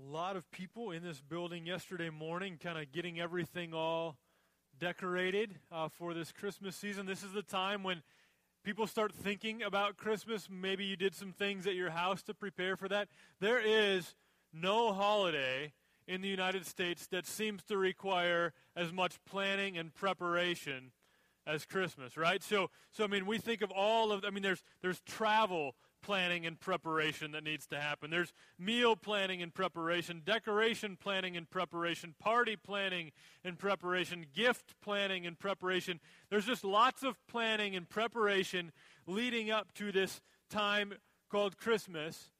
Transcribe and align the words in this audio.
a 0.00 0.12
lot 0.12 0.36
of 0.36 0.50
people 0.50 0.92
in 0.92 1.02
this 1.02 1.20
building 1.20 1.66
yesterday 1.66 2.10
morning, 2.10 2.58
kind 2.62 2.78
of 2.78 2.90
getting 2.92 3.20
everything 3.20 3.74
all 3.74 4.16
decorated 4.78 5.56
uh, 5.70 5.88
for 5.88 6.14
this 6.14 6.32
Christmas 6.32 6.74
season. 6.76 7.06
This 7.06 7.22
is 7.22 7.32
the 7.32 7.42
time 7.42 7.82
when 7.82 8.02
people 8.64 8.86
start 8.86 9.12
thinking 9.12 9.62
about 9.62 9.96
Christmas. 9.96 10.48
Maybe 10.50 10.84
you 10.84 10.96
did 10.96 11.14
some 11.14 11.32
things 11.32 11.66
at 11.66 11.74
your 11.74 11.90
house 11.90 12.22
to 12.24 12.34
prepare 12.34 12.76
for 12.76 12.88
that. 12.88 13.08
There 13.40 13.60
is 13.60 14.14
no 14.52 14.92
holiday 14.92 15.72
in 16.06 16.22
the 16.22 16.28
United 16.28 16.66
States 16.66 17.06
that 17.08 17.26
seems 17.26 17.62
to 17.64 17.76
require 17.76 18.52
as 18.74 18.92
much 18.92 19.22
planning 19.24 19.76
and 19.76 19.92
preparation 19.92 20.92
as 21.46 21.66
Christmas, 21.66 22.16
right? 22.16 22.42
So, 22.42 22.70
so 22.90 23.04
I 23.04 23.06
mean, 23.06 23.26
we 23.26 23.38
think 23.38 23.60
of 23.60 23.70
all 23.70 24.12
of. 24.12 24.24
I 24.24 24.30
mean, 24.30 24.42
there's 24.42 24.62
there's 24.82 25.00
travel 25.00 25.74
planning 26.02 26.46
and 26.46 26.58
preparation 26.58 27.32
that 27.32 27.44
needs 27.44 27.66
to 27.68 27.80
happen. 27.80 28.10
There's 28.10 28.32
meal 28.58 28.96
planning 28.96 29.42
and 29.42 29.52
preparation, 29.52 30.22
decoration 30.24 30.96
planning 31.00 31.36
and 31.36 31.48
preparation, 31.48 32.14
party 32.18 32.56
planning 32.56 33.12
and 33.44 33.58
preparation, 33.58 34.26
gift 34.34 34.74
planning 34.82 35.26
and 35.26 35.38
preparation. 35.38 36.00
There's 36.30 36.46
just 36.46 36.64
lots 36.64 37.02
of 37.02 37.16
planning 37.26 37.76
and 37.76 37.88
preparation 37.88 38.72
leading 39.06 39.50
up 39.50 39.72
to 39.74 39.92
this 39.92 40.20
time 40.50 40.94
called 41.30 41.56
Christmas. 41.56 42.30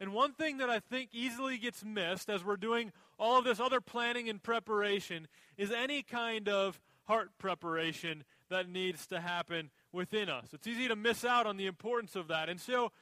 And 0.00 0.12
one 0.12 0.32
thing 0.32 0.58
that 0.58 0.70
I 0.70 0.80
think 0.80 1.10
easily 1.12 1.58
gets 1.58 1.84
missed 1.84 2.30
as 2.30 2.42
we're 2.42 2.56
doing 2.56 2.92
all 3.18 3.38
of 3.38 3.44
this 3.44 3.60
other 3.60 3.82
planning 3.82 4.28
and 4.28 4.42
preparation 4.42 5.28
is 5.58 5.70
any 5.70 6.02
kind 6.02 6.48
of 6.48 6.80
heart 7.04 7.30
preparation 7.38 8.24
that 8.48 8.68
needs 8.68 9.06
to 9.08 9.20
happen 9.20 9.70
within 9.92 10.28
us. 10.28 10.48
It's 10.52 10.66
easy 10.66 10.88
to 10.88 10.96
miss 10.96 11.24
out 11.24 11.46
on 11.46 11.56
the 11.56 11.66
importance 11.66 12.16
of 12.16 12.28
that. 12.28 12.48
And 12.48 12.60
so, 12.60 12.92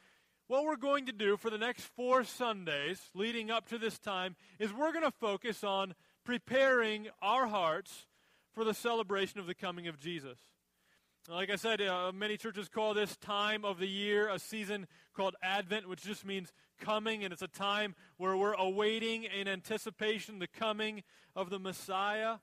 what 0.46 0.64
we're 0.64 0.76
going 0.76 1.06
to 1.06 1.12
do 1.12 1.36
for 1.36 1.50
the 1.50 1.58
next 1.58 1.82
four 1.94 2.24
Sundays 2.24 3.00
leading 3.14 3.50
up 3.50 3.68
to 3.68 3.76
this 3.76 3.98
time 3.98 4.34
is 4.58 4.72
we're 4.72 4.92
going 4.92 5.04
to 5.04 5.10
focus 5.10 5.62
on 5.62 5.94
preparing 6.24 7.08
our 7.20 7.46
hearts 7.46 8.06
for 8.54 8.64
the 8.64 8.72
celebration 8.72 9.38
of 9.40 9.46
the 9.46 9.54
coming 9.54 9.88
of 9.88 10.00
Jesus. 10.00 10.38
Like 11.30 11.50
I 11.50 11.56
said, 11.56 11.82
uh, 11.82 12.10
many 12.14 12.38
churches 12.38 12.70
call 12.70 12.94
this 12.94 13.14
time 13.18 13.62
of 13.62 13.78
the 13.78 13.86
year 13.86 14.30
a 14.30 14.38
season 14.38 14.86
called 15.14 15.36
Advent, 15.42 15.86
which 15.86 16.02
just 16.02 16.24
means 16.24 16.50
coming, 16.80 17.22
and 17.22 17.32
it's 17.32 17.42
a 17.42 17.48
time 17.48 17.94
where 18.16 18.34
we're 18.34 18.54
awaiting 18.54 19.24
in 19.24 19.46
anticipation 19.46 20.38
the 20.38 20.46
coming 20.46 21.02
of 21.36 21.50
the 21.50 21.58
Messiah. 21.58 22.36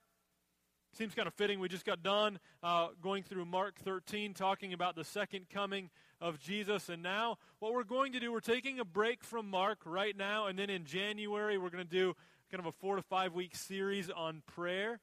Seems 0.97 1.13
kind 1.13 1.27
of 1.27 1.33
fitting. 1.33 1.59
We 1.59 1.67
just 1.67 1.85
got 1.85 2.03
done 2.03 2.39
uh, 2.63 2.88
going 3.01 3.23
through 3.23 3.43
Mark 3.43 3.75
13, 3.79 4.33
talking 4.33 4.71
about 4.71 4.95
the 4.95 5.03
second 5.03 5.49
coming 5.49 5.89
of 6.21 6.39
Jesus. 6.39 6.87
And 6.87 7.03
now, 7.03 7.37
what 7.59 7.73
we're 7.73 7.83
going 7.83 8.13
to 8.13 8.19
do, 8.21 8.31
we're 8.31 8.39
taking 8.39 8.79
a 8.79 8.85
break 8.85 9.21
from 9.21 9.49
Mark 9.49 9.79
right 9.83 10.15
now. 10.15 10.47
And 10.47 10.57
then 10.57 10.69
in 10.69 10.85
January, 10.85 11.57
we're 11.57 11.69
going 11.69 11.83
to 11.83 11.89
do 11.89 12.15
kind 12.49 12.61
of 12.61 12.67
a 12.67 12.71
four 12.71 12.95
to 12.95 13.02
five 13.02 13.33
week 13.33 13.57
series 13.57 14.09
on 14.09 14.41
prayer. 14.45 15.02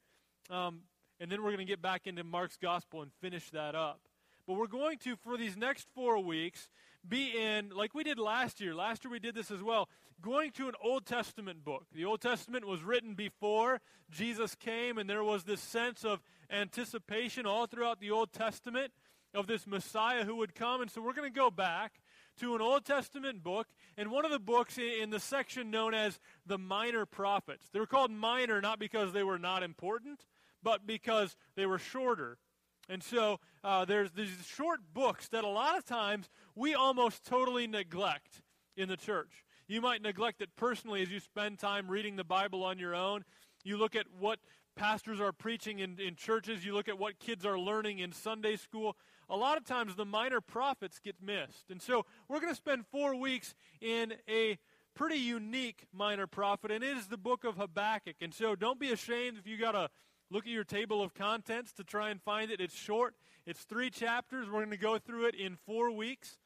Um, 0.48 0.80
and 1.20 1.30
then 1.30 1.42
we're 1.42 1.50
going 1.50 1.66
to 1.66 1.70
get 1.70 1.82
back 1.82 2.06
into 2.06 2.24
Mark's 2.24 2.56
gospel 2.56 3.02
and 3.02 3.12
finish 3.20 3.50
that 3.50 3.74
up. 3.74 4.00
But 4.46 4.54
we're 4.54 4.68
going 4.68 4.96
to, 5.00 5.14
for 5.16 5.36
these 5.36 5.58
next 5.58 5.86
four 5.94 6.18
weeks, 6.18 6.70
be 7.08 7.36
in, 7.36 7.70
like 7.70 7.94
we 7.94 8.04
did 8.04 8.18
last 8.18 8.60
year. 8.60 8.74
Last 8.74 9.04
year 9.04 9.10
we 9.10 9.18
did 9.18 9.34
this 9.34 9.50
as 9.50 9.62
well, 9.62 9.88
going 10.20 10.50
to 10.52 10.68
an 10.68 10.74
Old 10.82 11.06
Testament 11.06 11.64
book. 11.64 11.86
The 11.92 12.04
Old 12.04 12.20
Testament 12.20 12.66
was 12.66 12.82
written 12.82 13.14
before 13.14 13.80
Jesus 14.10 14.54
came, 14.54 14.98
and 14.98 15.08
there 15.08 15.24
was 15.24 15.44
this 15.44 15.60
sense 15.60 16.04
of 16.04 16.20
anticipation 16.50 17.46
all 17.46 17.66
throughout 17.66 18.00
the 18.00 18.10
Old 18.10 18.32
Testament 18.32 18.92
of 19.34 19.46
this 19.46 19.66
Messiah 19.66 20.24
who 20.24 20.36
would 20.36 20.54
come. 20.54 20.80
And 20.82 20.90
so 20.90 21.00
we're 21.00 21.14
going 21.14 21.30
to 21.30 21.38
go 21.38 21.50
back 21.50 22.00
to 22.38 22.54
an 22.54 22.60
Old 22.60 22.84
Testament 22.84 23.42
book, 23.42 23.66
and 23.96 24.10
one 24.10 24.24
of 24.24 24.30
the 24.30 24.38
books 24.38 24.78
in 24.78 25.10
the 25.10 25.20
section 25.20 25.70
known 25.70 25.94
as 25.94 26.18
the 26.46 26.58
Minor 26.58 27.04
Prophets. 27.04 27.68
They 27.72 27.80
were 27.80 27.86
called 27.86 28.10
minor 28.10 28.60
not 28.60 28.78
because 28.78 29.12
they 29.12 29.22
were 29.22 29.38
not 29.38 29.62
important, 29.62 30.24
but 30.62 30.86
because 30.86 31.36
they 31.56 31.66
were 31.66 31.78
shorter. 31.78 32.38
And 32.88 33.02
so 33.02 33.38
uh, 33.62 33.84
there's 33.84 34.10
these 34.12 34.36
short 34.46 34.80
books 34.92 35.28
that 35.28 35.44
a 35.44 35.48
lot 35.48 35.78
of 35.78 35.84
times 35.84 36.28
we 36.54 36.74
almost 36.74 37.24
totally 37.24 37.66
neglect 37.66 38.42
in 38.76 38.88
the 38.88 38.96
church. 38.96 39.44
You 39.68 39.80
might 39.80 40.02
neglect 40.02 40.42
it 40.42 40.50
personally 40.56 41.02
as 41.02 41.10
you 41.10 41.20
spend 41.20 41.58
time 41.58 41.88
reading 41.88 42.16
the 42.16 42.24
Bible 42.24 42.64
on 42.64 42.78
your 42.78 42.94
own. 42.94 43.24
You 43.64 43.76
look 43.76 43.94
at 43.94 44.06
what 44.18 44.40
pastors 44.76 45.20
are 45.20 45.32
preaching 45.32 45.78
in, 45.78 45.98
in 46.00 46.16
churches, 46.16 46.64
you 46.64 46.74
look 46.74 46.88
at 46.88 46.98
what 46.98 47.18
kids 47.18 47.46
are 47.46 47.58
learning 47.58 47.98
in 47.98 48.12
Sunday 48.12 48.56
school. 48.56 48.96
A 49.30 49.36
lot 49.36 49.56
of 49.56 49.64
times 49.64 49.94
the 49.94 50.04
minor 50.04 50.40
prophets 50.40 50.98
get 50.98 51.16
missed. 51.22 51.70
And 51.70 51.80
so 51.80 52.04
we're 52.28 52.40
going 52.40 52.52
to 52.52 52.56
spend 52.56 52.86
four 52.86 53.14
weeks 53.14 53.54
in 53.80 54.14
a 54.28 54.58
pretty 54.94 55.16
unique 55.16 55.86
minor 55.92 56.26
prophet, 56.26 56.70
and 56.70 56.84
it 56.84 56.96
is 56.96 57.06
the 57.06 57.16
book 57.16 57.44
of 57.44 57.56
Habakkuk. 57.56 58.16
And 58.20 58.34
so 58.34 58.54
don't 58.54 58.78
be 58.78 58.92
ashamed 58.92 59.38
if 59.38 59.46
you 59.46 59.56
got 59.56 59.72
to 59.72 59.88
look 60.32 60.46
at 60.46 60.52
your 60.52 60.64
table 60.64 61.02
of 61.02 61.12
contents 61.12 61.72
to 61.74 61.84
try 61.84 62.08
and 62.08 62.20
find 62.22 62.50
it. 62.50 62.60
It's 62.60 62.74
short, 62.74 63.14
it's 63.46 63.60
three 63.60 63.90
chapters. 63.90 64.46
We're 64.46 64.60
going 64.60 64.70
to 64.70 64.76
go 64.76 64.98
through 64.98 65.26
it 65.26 65.34
in 65.34 65.56
four 65.66 65.90
weeks. 65.90 66.38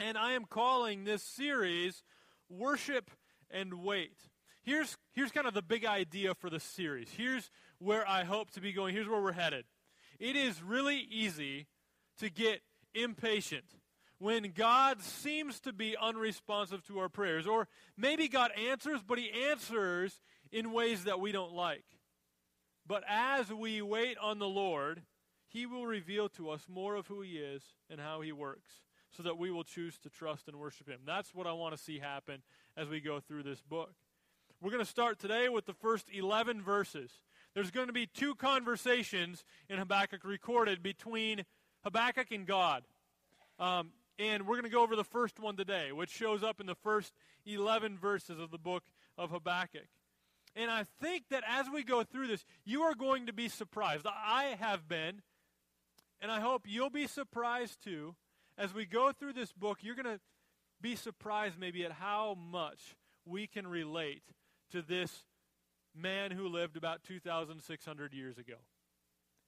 And 0.00 0.16
I 0.16 0.32
am 0.32 0.46
calling 0.46 1.04
this 1.04 1.22
series 1.22 2.02
Worship 2.48 3.10
and 3.50 3.74
Wait. 3.74 4.16
Here's, 4.62 4.96
here's 5.12 5.30
kind 5.30 5.46
of 5.46 5.54
the 5.54 5.62
big 5.62 5.84
idea 5.84 6.34
for 6.34 6.48
the 6.48 6.60
series. 6.60 7.08
Here's 7.16 7.50
where 7.78 8.08
I 8.08 8.24
hope 8.24 8.50
to 8.52 8.60
be 8.60 8.72
going. 8.72 8.94
Here's 8.94 9.08
where 9.08 9.20
we're 9.20 9.32
headed. 9.32 9.64
It 10.18 10.36
is 10.36 10.62
really 10.62 10.98
easy 11.10 11.66
to 12.18 12.30
get 12.30 12.62
impatient 12.94 13.64
when 14.18 14.52
God 14.54 15.02
seems 15.02 15.60
to 15.60 15.72
be 15.72 15.96
unresponsive 16.00 16.86
to 16.86 17.00
our 17.00 17.08
prayers. 17.08 17.46
Or 17.46 17.68
maybe 17.96 18.28
God 18.28 18.52
answers, 18.70 19.00
but 19.06 19.18
He 19.18 19.30
answers 19.50 20.20
in 20.50 20.72
ways 20.72 21.04
that 21.04 21.20
we 21.20 21.32
don't 21.32 21.52
like. 21.52 21.84
But 22.92 23.04
as 23.08 23.50
we 23.50 23.80
wait 23.80 24.18
on 24.18 24.38
the 24.38 24.46
Lord, 24.46 25.00
He 25.48 25.64
will 25.64 25.86
reveal 25.86 26.28
to 26.28 26.50
us 26.50 26.66
more 26.68 26.94
of 26.94 27.06
who 27.06 27.22
He 27.22 27.38
is 27.38 27.62
and 27.88 27.98
how 27.98 28.20
He 28.20 28.32
works 28.32 28.70
so 29.16 29.22
that 29.22 29.38
we 29.38 29.50
will 29.50 29.64
choose 29.64 29.96
to 30.00 30.10
trust 30.10 30.46
and 30.46 30.58
worship 30.58 30.90
Him. 30.90 30.98
That's 31.06 31.34
what 31.34 31.46
I 31.46 31.54
want 31.54 31.74
to 31.74 31.82
see 31.82 32.00
happen 32.00 32.42
as 32.76 32.90
we 32.90 33.00
go 33.00 33.18
through 33.18 33.44
this 33.44 33.62
book. 33.62 33.94
We're 34.60 34.72
going 34.72 34.84
to 34.84 34.90
start 34.90 35.18
today 35.18 35.48
with 35.48 35.64
the 35.64 35.72
first 35.72 36.08
11 36.12 36.60
verses. 36.60 37.10
There's 37.54 37.70
going 37.70 37.86
to 37.86 37.94
be 37.94 38.04
two 38.04 38.34
conversations 38.34 39.42
in 39.70 39.78
Habakkuk 39.78 40.22
recorded 40.22 40.82
between 40.82 41.46
Habakkuk 41.84 42.30
and 42.30 42.46
God. 42.46 42.82
Um, 43.58 43.92
and 44.18 44.46
we're 44.46 44.56
going 44.56 44.64
to 44.64 44.68
go 44.68 44.82
over 44.82 44.96
the 44.96 45.02
first 45.02 45.40
one 45.40 45.56
today, 45.56 45.92
which 45.92 46.10
shows 46.10 46.42
up 46.42 46.60
in 46.60 46.66
the 46.66 46.74
first 46.74 47.14
11 47.46 47.96
verses 47.96 48.38
of 48.38 48.50
the 48.50 48.58
book 48.58 48.82
of 49.16 49.30
Habakkuk. 49.30 49.88
And 50.54 50.70
I 50.70 50.84
think 51.00 51.24
that 51.30 51.44
as 51.48 51.66
we 51.72 51.82
go 51.82 52.02
through 52.02 52.26
this, 52.26 52.44
you 52.64 52.82
are 52.82 52.94
going 52.94 53.26
to 53.26 53.32
be 53.32 53.48
surprised. 53.48 54.06
I 54.06 54.56
have 54.60 54.86
been, 54.86 55.22
and 56.20 56.30
I 56.30 56.40
hope 56.40 56.64
you'll 56.66 56.90
be 56.90 57.06
surprised 57.06 57.82
too. 57.82 58.14
As 58.58 58.74
we 58.74 58.84
go 58.84 59.12
through 59.12 59.32
this 59.32 59.52
book, 59.52 59.78
you're 59.80 59.94
going 59.94 60.16
to 60.16 60.20
be 60.80 60.94
surprised 60.94 61.58
maybe 61.58 61.84
at 61.84 61.92
how 61.92 62.34
much 62.34 62.96
we 63.24 63.46
can 63.46 63.66
relate 63.66 64.22
to 64.72 64.82
this 64.82 65.24
man 65.94 66.30
who 66.30 66.48
lived 66.48 66.76
about 66.76 67.02
2,600 67.04 68.12
years 68.12 68.36
ago. 68.36 68.56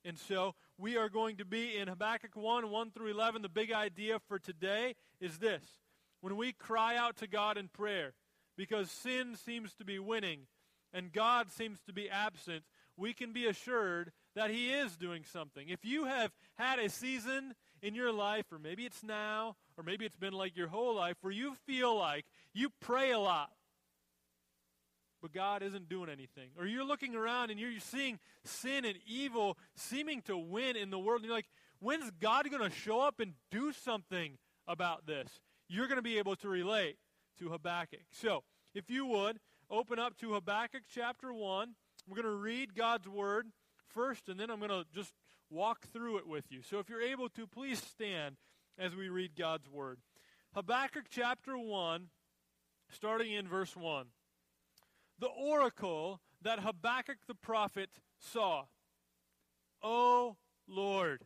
And 0.05 0.19
so 0.19 0.55
we 0.79 0.97
are 0.97 1.09
going 1.09 1.37
to 1.37 1.45
be 1.45 1.77
in 1.77 1.89
Habakkuk 1.89 2.35
1 2.35 2.71
1 2.71 2.91
through 2.91 3.11
11. 3.11 3.43
The 3.43 3.49
big 3.49 3.73
idea 3.73 4.19
for 4.29 4.39
today 4.39 4.95
is 5.21 5.39
this 5.39 5.63
when 6.21 6.37
we 6.37 6.53
cry 6.53 6.97
out 6.97 7.17
to 7.19 7.27
God 7.27 7.57
in 7.57 7.69
prayer, 7.69 8.15
because 8.57 8.91
sin 8.91 9.37
seems 9.37 9.75
to 9.75 9.85
be 9.85 9.99
winning 9.99 10.47
and 10.95 11.13
God 11.13 11.51
seems 11.51 11.81
to 11.87 11.93
be 11.93 12.09
absent, 12.09 12.63
we 12.97 13.13
can 13.13 13.33
be 13.33 13.47
assured 13.47 14.13
that 14.37 14.51
He 14.51 14.71
is 14.71 14.97
doing 14.97 15.25
something. 15.25 15.69
If 15.69 15.85
you 15.85 16.05
have 16.07 16.31
had 16.57 16.79
a 16.79 16.89
season 16.89 17.55
in 17.83 17.95
your 17.95 18.13
life, 18.13 18.47
or 18.53 18.59
maybe 18.59 18.87
it's 18.87 19.03
now, 19.03 19.57
or 19.77 19.85
maybe 19.85 20.07
it's 20.07 20.17
been 20.17 20.33
like 20.33 20.57
your 20.57 20.69
whole 20.69 20.95
life, 20.95 21.17
where 21.21 21.33
you 21.33 21.55
feel 21.67 21.99
like 21.99 22.25
you 22.55 22.71
pray 22.81 23.11
a 23.11 23.19
lot, 23.19 23.51
but 25.21 25.33
God 25.33 25.63
isn't 25.63 25.89
doing 25.89 26.09
anything. 26.09 26.51
Or 26.59 26.67
you're 26.67 26.85
looking 26.85 27.15
around 27.15 27.51
and 27.51 27.59
you're 27.59 27.81
seeing 27.81 28.19
sin 28.45 28.85
and 28.85 28.97
evil 29.07 29.59
seeming 29.75 30.23
to 30.23 30.37
win 30.37 30.77
in 30.77 30.91
the 30.91 30.99
world, 30.99 31.21
and 31.21 31.27
you're 31.27 31.37
like, 31.37 31.49
when's 31.81 32.11
God 32.21 32.49
going 32.51 32.63
to 32.63 32.75
show 32.77 33.01
up 33.01 33.21
and 33.21 33.33
do 33.51 33.73
something 33.73 34.39
about 34.69 35.07
this? 35.07 35.29
You're 35.69 35.87
going 35.87 35.97
to 35.97 36.03
be 36.03 36.19
able 36.19 36.37
to 36.37 36.49
relate 36.49 36.97
to 37.39 37.49
Habakkuk. 37.49 38.05
So, 38.13 38.45
if 38.75 38.91
you 38.91 39.07
would, 39.07 39.39
open 39.75 39.99
up 39.99 40.17
to 40.19 40.35
Habakkuk 40.35 40.83
chapter 40.89 41.33
1. 41.33 41.75
We're 42.09 42.23
going 42.23 42.33
to 42.33 42.41
read 42.41 42.77
God's 42.77 43.09
word 43.09 43.49
first, 43.89 44.29
and 44.29 44.39
then 44.39 44.49
I'm 44.49 44.61
going 44.61 44.71
to 44.71 44.85
just 44.95 45.13
walk 45.51 45.89
through 45.93 46.19
it 46.19 46.29
with 46.29 46.45
you. 46.51 46.63
So 46.63 46.79
if 46.79 46.89
you're 46.89 47.03
able 47.03 47.29
to, 47.31 47.45
please 47.49 47.81
stand 47.81 48.37
as 48.79 48.95
we 48.95 49.09
read 49.09 49.33
God's 49.37 49.69
word. 49.69 49.99
Habakkuk 50.55 51.07
chapter 51.11 51.59
1, 51.59 52.07
starting 52.89 53.33
in 53.33 53.49
verse 53.49 53.77
1. 53.77 54.07
The 55.19 55.27
oracle 55.27 56.21
that 56.41 56.61
Habakkuk 56.61 57.19
the 57.27 57.35
prophet 57.35 57.91
saw. 58.17 58.67
O 59.83 60.37
Lord, 60.69 61.23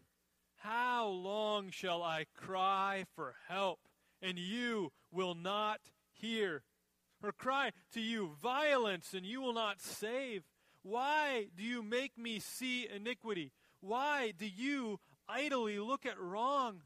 how 0.56 1.06
long 1.06 1.70
shall 1.70 2.02
I 2.02 2.24
cry 2.34 3.04
for 3.14 3.34
help, 3.46 3.80
and 4.22 4.38
you 4.38 4.90
will 5.12 5.34
not 5.34 5.80
hear? 6.14 6.62
Or 7.22 7.32
cry 7.32 7.72
to 7.92 8.00
you 8.00 8.30
violence 8.40 9.14
and 9.14 9.26
you 9.26 9.40
will 9.40 9.52
not 9.52 9.80
save? 9.80 10.44
Why 10.82 11.46
do 11.56 11.62
you 11.62 11.82
make 11.82 12.16
me 12.16 12.38
see 12.38 12.88
iniquity? 12.88 13.52
Why 13.80 14.32
do 14.36 14.46
you 14.46 15.00
idly 15.28 15.78
look 15.78 16.06
at 16.06 16.18
wrong? 16.18 16.82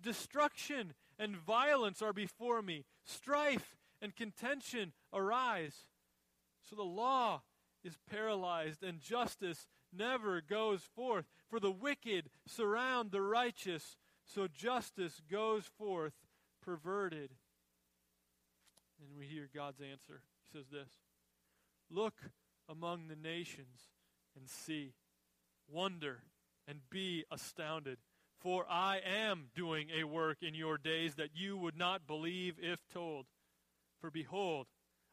Destruction 0.00 0.94
and 1.18 1.36
violence 1.36 2.02
are 2.02 2.12
before 2.12 2.62
me. 2.62 2.84
Strife 3.04 3.76
and 4.00 4.14
contention 4.14 4.92
arise. 5.12 5.86
So 6.68 6.76
the 6.76 6.82
law 6.82 7.42
is 7.84 7.96
paralyzed 8.10 8.82
and 8.82 9.00
justice 9.00 9.66
never 9.92 10.40
goes 10.40 10.82
forth. 10.94 11.26
For 11.48 11.60
the 11.60 11.70
wicked 11.70 12.30
surround 12.46 13.10
the 13.10 13.20
righteous, 13.20 13.96
so 14.24 14.48
justice 14.48 15.20
goes 15.30 15.64
forth 15.64 16.14
perverted. 16.62 17.30
And 19.02 19.18
we 19.18 19.26
hear 19.26 19.48
God's 19.52 19.80
answer. 19.80 20.22
He 20.44 20.58
says 20.58 20.66
this 20.70 20.88
Look 21.90 22.14
among 22.68 23.08
the 23.08 23.16
nations 23.16 23.90
and 24.36 24.48
see, 24.48 24.94
wonder 25.68 26.20
and 26.68 26.80
be 26.90 27.24
astounded. 27.30 27.98
For 28.40 28.66
I 28.68 28.98
am 28.98 29.50
doing 29.54 29.88
a 29.90 30.04
work 30.04 30.38
in 30.42 30.54
your 30.54 30.78
days 30.78 31.14
that 31.14 31.30
you 31.34 31.56
would 31.56 31.76
not 31.76 32.06
believe 32.06 32.56
if 32.60 32.80
told. 32.92 33.26
For 34.00 34.10
behold, 34.10 34.66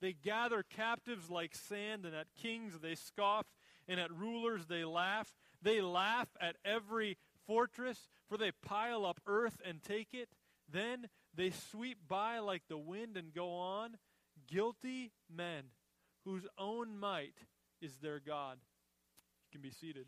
They 0.00 0.12
gather 0.12 0.62
captives 0.62 1.30
like 1.30 1.54
sand, 1.54 2.04
and 2.04 2.14
at 2.14 2.26
kings 2.40 2.78
they 2.80 2.94
scoff, 2.94 3.46
and 3.88 3.98
at 3.98 4.12
rulers 4.12 4.66
they 4.66 4.84
laugh. 4.84 5.34
They 5.60 5.80
laugh 5.80 6.28
at 6.40 6.56
every 6.64 7.18
fortress, 7.46 8.08
for 8.28 8.36
they 8.36 8.52
pile 8.52 9.04
up 9.04 9.20
earth 9.26 9.58
and 9.64 9.82
take 9.82 10.12
it. 10.12 10.28
Then 10.70 11.08
they 11.34 11.50
sweep 11.50 11.98
by 12.06 12.38
like 12.38 12.62
the 12.68 12.78
wind 12.78 13.16
and 13.16 13.32
go 13.34 13.52
on. 13.54 13.96
Guilty 14.46 15.12
men 15.34 15.64
whose 16.24 16.46
own 16.56 16.98
might 16.98 17.34
is 17.80 17.96
their 17.96 18.20
God. 18.20 18.58
You 19.44 19.48
can 19.52 19.62
be 19.62 19.70
seated. 19.70 20.06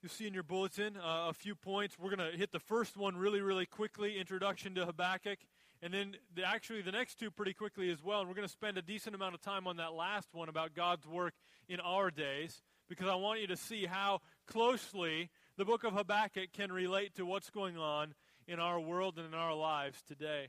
You'll 0.00 0.10
see 0.10 0.28
in 0.28 0.34
your 0.34 0.44
bulletin 0.44 0.96
uh, 0.96 1.26
a 1.28 1.32
few 1.32 1.56
points. 1.56 1.98
We're 1.98 2.14
going 2.14 2.30
to 2.30 2.38
hit 2.38 2.52
the 2.52 2.60
first 2.60 2.96
one 2.96 3.16
really, 3.16 3.40
really 3.40 3.66
quickly 3.66 4.16
introduction 4.16 4.72
to 4.76 4.86
Habakkuk. 4.86 5.40
And 5.82 5.92
then 5.92 6.14
the, 6.36 6.44
actually 6.44 6.82
the 6.82 6.92
next 6.92 7.18
two 7.18 7.32
pretty 7.32 7.52
quickly 7.52 7.90
as 7.90 8.02
well. 8.04 8.20
And 8.20 8.28
we're 8.28 8.36
going 8.36 8.46
to 8.46 8.52
spend 8.52 8.78
a 8.78 8.82
decent 8.82 9.16
amount 9.16 9.34
of 9.34 9.40
time 9.40 9.66
on 9.66 9.76
that 9.78 9.94
last 9.94 10.28
one 10.32 10.48
about 10.48 10.72
God's 10.72 11.04
work 11.04 11.34
in 11.68 11.80
our 11.80 12.12
days 12.12 12.62
because 12.88 13.08
I 13.08 13.16
want 13.16 13.40
you 13.40 13.48
to 13.48 13.56
see 13.56 13.86
how 13.86 14.20
closely 14.46 15.30
the 15.56 15.64
book 15.64 15.82
of 15.82 15.94
Habakkuk 15.94 16.52
can 16.52 16.70
relate 16.70 17.16
to 17.16 17.26
what's 17.26 17.50
going 17.50 17.76
on 17.76 18.14
in 18.46 18.60
our 18.60 18.78
world 18.78 19.18
and 19.18 19.26
in 19.26 19.34
our 19.34 19.54
lives 19.54 20.00
today. 20.06 20.46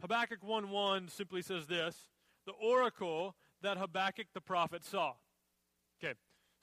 Habakkuk 0.00 0.42
1:1 0.42 1.10
simply 1.10 1.42
says 1.42 1.66
this, 1.66 2.08
the 2.46 2.52
oracle 2.52 3.34
that 3.62 3.78
Habakkuk 3.78 4.28
the 4.32 4.40
prophet 4.40 4.84
saw. 4.84 5.14
Okay. 6.02 6.14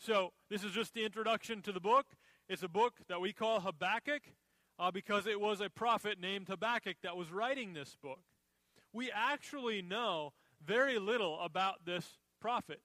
So, 0.02 0.32
this 0.50 0.64
is 0.64 0.72
just 0.72 0.94
the 0.94 1.04
introduction 1.04 1.62
to 1.64 1.74
the 1.74 1.82
book. 1.82 2.06
It's 2.48 2.64
a 2.64 2.70
book 2.70 2.94
that 3.10 3.20
we 3.20 3.34
call 3.34 3.60
Habakkuk 3.60 4.22
uh, 4.80 4.92
because 4.92 5.28
it 5.28 5.42
was 5.42 5.60
a 5.60 5.70
prophet 5.70 6.22
named 6.22 6.48
Habakkuk 6.48 6.96
that 7.04 7.18
was 7.18 7.34
writing 7.34 7.74
this 7.74 7.98
book. 8.02 8.22
We 8.94 9.12
actually 9.12 9.82
know 9.82 10.32
very 10.66 11.00
little 11.00 11.38
about 11.42 11.84
this 11.86 12.18
prophet. 12.40 12.80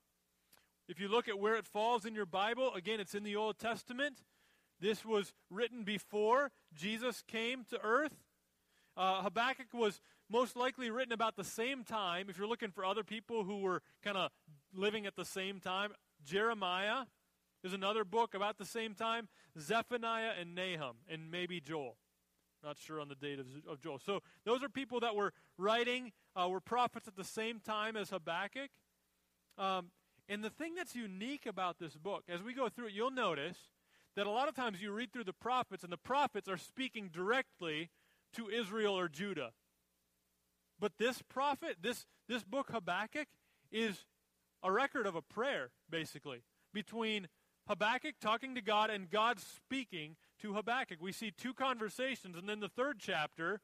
If 0.89 0.99
you 0.99 1.07
look 1.07 1.29
at 1.29 1.39
where 1.39 1.55
it 1.55 1.69
falls 1.69 2.05
in 2.05 2.17
your 2.17 2.27
Bible, 2.27 2.75
again, 2.75 2.99
it's 2.99 3.15
in 3.15 3.23
the 3.23 3.37
Old 3.37 3.61
Testament. 3.61 4.25
This 4.81 5.05
was 5.05 5.33
written 5.51 5.85
before 5.85 6.51
Jesus 6.75 7.23
came 7.29 7.65
to 7.71 7.81
earth. 7.81 8.25
Uh, 8.97 9.23
Habakkuk 9.23 9.73
was 9.73 10.01
most 10.29 10.57
likely 10.57 10.91
written 10.91 11.13
about 11.13 11.37
the 11.37 11.45
same 11.45 11.85
time. 11.85 12.27
If 12.29 12.39
you're 12.39 12.49
looking 12.49 12.73
for 12.73 12.85
other 12.85 13.05
people 13.05 13.45
who 13.45 13.61
were 13.61 13.83
kind 14.03 14.17
of 14.17 14.33
living 14.75 15.07
at 15.07 15.15
the 15.15 15.25
same 15.25 15.61
time, 15.61 15.93
Jeremiah 16.25 17.05
is 17.63 17.73
another 17.73 18.05
book 18.05 18.35
about 18.35 18.59
the 18.59 18.65
same 18.65 18.95
time. 18.95 19.29
Zephaniah 19.59 20.33
and 20.41 20.55
Nahum, 20.55 20.97
and 21.09 21.31
maybe 21.31 21.61
Joel. 21.61 21.97
Not 22.63 22.79
sure 22.79 23.01
on 23.01 23.09
the 23.09 23.15
date 23.15 23.39
of, 23.39 23.47
of 23.69 23.81
Joel. 23.83 23.99
So 24.05 24.21
those 24.45 24.63
are 24.63 24.69
people 24.69 25.01
that 25.01 25.15
were 25.15 25.33
writing, 25.59 26.13
uh, 26.35 26.49
were 26.49 26.61
prophets 26.61 27.07
at 27.07 27.17
the 27.17 27.25
same 27.25 27.61
time 27.61 27.97
as 27.97 28.11
Habakkuk. 28.11 28.71
Um, 29.59 29.91
and 30.29 30.43
the 30.43 30.51
thing 30.51 30.75
that's 30.75 30.95
unique 30.95 31.47
about 31.47 31.79
this 31.79 31.95
book, 31.95 32.25
as 32.29 32.43
we 32.43 32.55
go 32.55 32.69
through 32.69 32.87
it, 32.87 32.93
you'll 32.95 33.11
notice 33.11 33.59
that 34.17 34.27
a 34.27 34.31
lot 34.31 34.49
of 34.49 34.55
times 34.55 34.81
you 34.81 34.93
read 34.93 35.13
through 35.13 35.25
the 35.25 35.33
prophets, 35.33 35.85
and 35.85 35.93
the 35.93 35.99
prophets 35.99 36.49
are 36.49 36.57
speaking 36.57 37.11
directly 37.13 37.91
to 38.35 38.49
Israel 38.49 38.99
or 38.99 39.09
Judah. 39.09 39.53
But 40.81 40.93
this 40.99 41.23
prophet, 41.23 41.77
this, 41.83 42.07
this 42.29 42.43
book, 42.43 42.71
Habakkuk, 42.71 43.29
is 43.71 44.05
a 44.65 44.73
record 44.73 45.07
of 45.07 45.15
a 45.15 45.23
prayer, 45.23 45.71
basically, 45.89 46.43
between 46.73 47.29
Habakkuk 47.69 48.15
talking 48.21 48.55
to 48.55 48.63
God 48.63 48.91
and 48.91 49.11
God 49.11 49.39
speaking 49.39 50.17
to 50.41 50.55
Habakkuk. 50.55 50.99
We 51.01 51.13
see 51.13 51.31
two 51.31 51.55
conversations, 51.55 52.37
and 52.37 52.49
then 52.49 52.61
the 52.61 52.69
third 52.69 52.97
chapter 52.99 53.61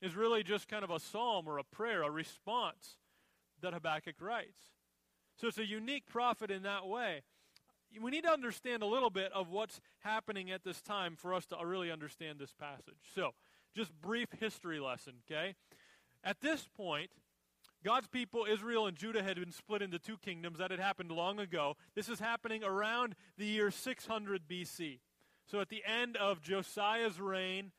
is 0.00 0.16
really 0.16 0.42
just 0.42 0.68
kind 0.68 0.84
of 0.84 0.90
a 0.90 1.00
psalm 1.00 1.46
or 1.46 1.58
a 1.58 1.64
prayer, 1.64 2.02
a 2.02 2.10
response 2.10 2.98
that 3.60 3.74
Habakkuk 3.74 4.16
writes. 4.20 4.58
So 5.36 5.48
it's 5.48 5.58
a 5.58 5.66
unique 5.66 6.06
prophet 6.06 6.50
in 6.50 6.62
that 6.62 6.86
way. 6.86 7.22
We 8.00 8.10
need 8.10 8.24
to 8.24 8.32
understand 8.32 8.82
a 8.82 8.86
little 8.86 9.10
bit 9.10 9.32
of 9.32 9.50
what's 9.50 9.80
happening 10.00 10.50
at 10.50 10.64
this 10.64 10.80
time 10.82 11.16
for 11.16 11.34
us 11.34 11.46
to 11.46 11.56
really 11.64 11.90
understand 11.90 12.38
this 12.38 12.52
passage. 12.52 12.98
So, 13.14 13.30
just 13.74 13.92
brief 14.00 14.28
history 14.38 14.80
lesson, 14.80 15.14
okay? 15.30 15.54
At 16.24 16.40
this 16.40 16.68
point, 16.76 17.10
God's 17.84 18.08
people, 18.08 18.46
Israel 18.50 18.86
and 18.86 18.96
Judah, 18.96 19.22
had 19.22 19.36
been 19.36 19.52
split 19.52 19.82
into 19.82 19.98
two 19.98 20.16
kingdoms. 20.16 20.58
That 20.58 20.70
had 20.70 20.80
happened 20.80 21.10
long 21.10 21.38
ago. 21.38 21.76
This 21.94 22.08
is 22.08 22.18
happening 22.18 22.64
around 22.64 23.14
the 23.36 23.44
year 23.44 23.70
600 23.70 24.48
BC. 24.48 25.00
So 25.46 25.60
at 25.60 25.68
the 25.68 25.82
end 25.86 26.16
of 26.16 26.40
Josiah's 26.40 27.20
reign, 27.20 27.72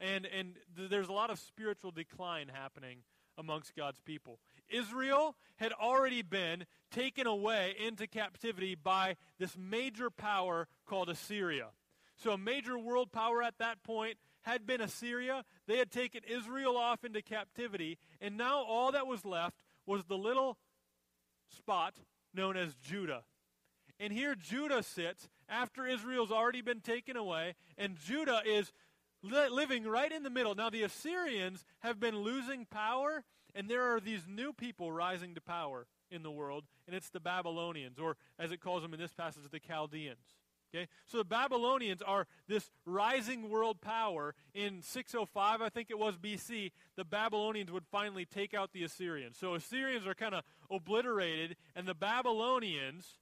and, 0.00 0.26
and 0.26 0.54
th- 0.76 0.90
there's 0.90 1.08
a 1.08 1.12
lot 1.12 1.30
of 1.30 1.38
spiritual 1.38 1.92
decline 1.92 2.50
happening 2.52 2.98
amongst 3.38 3.76
God's 3.76 4.00
people. 4.00 4.40
Israel 4.68 5.36
had 5.56 5.72
already 5.72 6.22
been 6.22 6.66
taken 6.90 7.26
away 7.26 7.74
into 7.78 8.08
captivity 8.08 8.74
by 8.74 9.16
this 9.38 9.56
major 9.56 10.10
power 10.10 10.66
called 10.86 11.08
Assyria. 11.08 11.68
So, 12.16 12.32
a 12.32 12.38
major 12.38 12.78
world 12.78 13.12
power 13.12 13.42
at 13.42 13.58
that 13.58 13.82
point 13.84 14.16
had 14.42 14.66
been 14.66 14.80
Assyria. 14.80 15.44
They 15.66 15.78
had 15.78 15.90
taken 15.90 16.22
Israel 16.28 16.76
off 16.76 17.04
into 17.04 17.22
captivity, 17.22 17.98
and 18.20 18.36
now 18.36 18.62
all 18.62 18.92
that 18.92 19.06
was 19.06 19.24
left 19.24 19.56
was 19.86 20.04
the 20.04 20.18
little 20.18 20.58
spot 21.48 21.94
known 22.34 22.56
as 22.56 22.74
Judah. 22.76 23.24
And 23.98 24.12
here 24.12 24.34
Judah 24.34 24.82
sits 24.82 25.28
after 25.48 25.86
Israel's 25.86 26.32
already 26.32 26.60
been 26.60 26.80
taken 26.80 27.16
away, 27.16 27.54
and 27.78 27.96
Judah 27.96 28.42
is 28.44 28.72
li- 29.22 29.48
living 29.48 29.84
right 29.84 30.10
in 30.10 30.22
the 30.22 30.30
middle. 30.30 30.54
Now, 30.54 30.70
the 30.70 30.82
Assyrians 30.82 31.64
have 31.80 32.00
been 32.00 32.18
losing 32.18 32.64
power, 32.64 33.24
and 33.54 33.68
there 33.68 33.94
are 33.94 34.00
these 34.00 34.26
new 34.26 34.52
people 34.52 34.90
rising 34.90 35.34
to 35.34 35.40
power 35.40 35.86
in 36.10 36.22
the 36.22 36.30
world, 36.30 36.64
and 36.86 36.96
it's 36.96 37.10
the 37.10 37.20
Babylonians, 37.20 37.98
or 37.98 38.16
as 38.38 38.50
it 38.50 38.60
calls 38.60 38.82
them 38.82 38.94
in 38.94 39.00
this 39.00 39.14
passage, 39.14 39.42
the 39.50 39.60
Chaldeans. 39.60 40.36
Okay? 40.74 40.88
So 41.06 41.18
the 41.18 41.24
Babylonians 41.24 42.02
are 42.02 42.26
this 42.48 42.70
rising 42.86 43.50
world 43.50 43.80
power. 43.80 44.34
In 44.54 44.82
605, 44.82 45.60
I 45.60 45.68
think 45.68 45.90
it 45.90 45.98
was 45.98 46.16
BC, 46.16 46.72
the 46.96 47.04
Babylonians 47.04 47.70
would 47.70 47.86
finally 47.90 48.24
take 48.24 48.54
out 48.54 48.72
the 48.72 48.84
Assyrians. 48.84 49.36
So 49.38 49.54
Assyrians 49.54 50.06
are 50.06 50.14
kind 50.14 50.34
of 50.34 50.44
obliterated, 50.70 51.56
and 51.76 51.86
the 51.86 51.94
Babylonians 51.94 53.16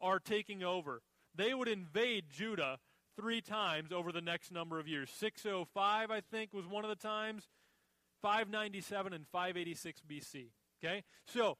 are 0.00 0.18
taking 0.18 0.62
over. 0.62 1.02
They 1.34 1.54
would 1.54 1.68
invade 1.68 2.24
Judah 2.30 2.78
three 3.16 3.40
times 3.40 3.92
over 3.92 4.12
the 4.12 4.20
next 4.20 4.52
number 4.52 4.78
of 4.78 4.88
years. 4.88 5.10
605, 5.18 6.10
I 6.10 6.20
think, 6.20 6.52
was 6.52 6.66
one 6.66 6.84
of 6.84 6.90
the 6.90 6.96
times. 6.96 7.48
597 8.22 9.12
and 9.12 9.26
586 9.28 10.00
BC. 10.08 10.46
Okay? 10.82 11.02
So 11.26 11.56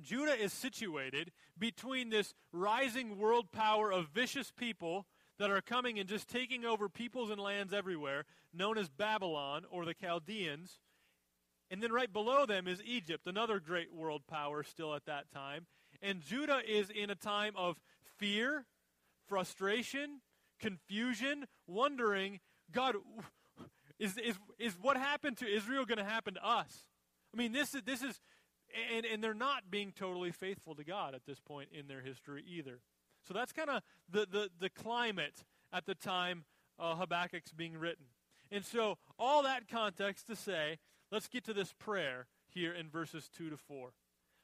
Judah 0.00 0.38
is 0.38 0.52
situated 0.52 1.32
between 1.58 2.10
this 2.10 2.34
rising 2.52 3.18
world 3.18 3.52
power 3.52 3.92
of 3.92 4.08
vicious 4.08 4.50
people 4.50 5.06
that 5.38 5.50
are 5.50 5.62
coming 5.62 5.98
and 5.98 6.08
just 6.08 6.28
taking 6.28 6.64
over 6.64 6.88
peoples 6.88 7.30
and 7.30 7.40
lands 7.40 7.72
everywhere, 7.72 8.24
known 8.52 8.76
as 8.76 8.88
Babylon 8.88 9.64
or 9.70 9.84
the 9.84 9.94
Chaldeans. 9.94 10.80
And 11.70 11.82
then 11.82 11.92
right 11.92 12.12
below 12.12 12.46
them 12.46 12.66
is 12.66 12.82
Egypt, 12.84 13.26
another 13.26 13.60
great 13.60 13.92
world 13.94 14.22
power 14.28 14.62
still 14.62 14.94
at 14.94 15.06
that 15.06 15.30
time. 15.32 15.66
And 16.02 16.20
Judah 16.20 16.60
is 16.66 16.90
in 16.90 17.10
a 17.10 17.14
time 17.14 17.54
of 17.56 17.80
fear, 18.18 18.66
frustration, 19.28 20.20
confusion, 20.58 21.46
wondering, 21.66 22.40
God, 22.72 22.96
is, 23.98 24.18
is, 24.18 24.36
is 24.58 24.76
what 24.80 24.96
happened 24.96 25.38
to 25.38 25.46
Israel 25.46 25.84
going 25.84 25.98
to 25.98 26.04
happen 26.04 26.34
to 26.34 26.46
us? 26.46 26.84
I 27.32 27.36
mean, 27.36 27.52
this 27.52 27.74
is, 27.74 27.82
this 27.82 28.02
is 28.02 28.20
and, 28.94 29.06
and 29.06 29.22
they're 29.22 29.34
not 29.34 29.70
being 29.70 29.92
totally 29.96 30.30
faithful 30.30 30.74
to 30.74 30.84
God 30.84 31.14
at 31.14 31.24
this 31.26 31.40
point 31.40 31.70
in 31.72 31.88
their 31.88 32.00
history 32.00 32.44
either. 32.48 32.80
So 33.26 33.34
that's 33.34 33.52
kind 33.52 33.70
of 33.70 33.82
the, 34.10 34.26
the, 34.30 34.50
the 34.58 34.70
climate 34.70 35.44
at 35.72 35.86
the 35.86 35.94
time 35.94 36.44
uh, 36.78 36.96
Habakkuk's 36.96 37.52
being 37.52 37.76
written. 37.76 38.06
And 38.50 38.64
so, 38.64 38.98
all 39.18 39.42
that 39.44 39.68
context 39.68 40.26
to 40.26 40.34
say, 40.34 40.78
let's 41.12 41.28
get 41.28 41.44
to 41.44 41.52
this 41.52 41.72
prayer 41.78 42.26
here 42.48 42.72
in 42.72 42.88
verses 42.88 43.30
2 43.36 43.50
to 43.50 43.56
4. 43.56 43.92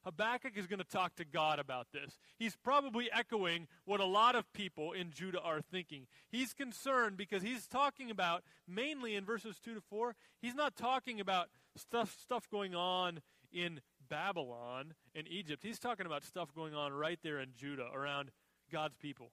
Habakkuk 0.05 0.53
is 0.57 0.69
going 0.69 0.79
to 0.79 0.85
talk 0.85 1.17
to 1.17 1.25
God 1.25 1.59
about 1.59 1.89
this. 1.93 2.17
He's 2.39 2.55
probably 2.55 3.11
echoing 3.13 3.67
what 3.85 3.99
a 3.99 4.05
lot 4.05 4.37
of 4.37 4.53
people 4.53 4.93
in 4.93 5.11
Judah 5.11 5.41
are 5.41 5.61
thinking. 5.61 6.07
He's 6.29 6.55
concerned 6.55 7.17
because 7.17 7.43
he's 7.43 7.67
talking 7.67 8.13
about, 8.13 8.45
mainly 8.69 9.17
in 9.17 9.25
verses 9.25 9.59
2 9.65 9.75
to 9.75 9.81
4, 9.81 10.15
he's 10.41 10.55
not 10.55 10.77
talking 10.77 11.19
about 11.19 11.49
stuff, 11.77 12.17
stuff 12.23 12.49
going 12.49 12.77
on 12.77 13.21
in 13.53 13.81
Babylon 14.09 14.95
and 15.15 15.27
Egypt. 15.29 15.63
He's 15.63 15.79
talking 15.79 16.07
about 16.07 16.25
stuff 16.25 16.55
going 16.55 16.75
on 16.75 16.93
right 16.93 17.19
there 17.23 17.41
in 17.41 17.51
Judah 17.57 17.89
around 17.95 18.31
God's 18.71 18.97
people. 18.97 19.33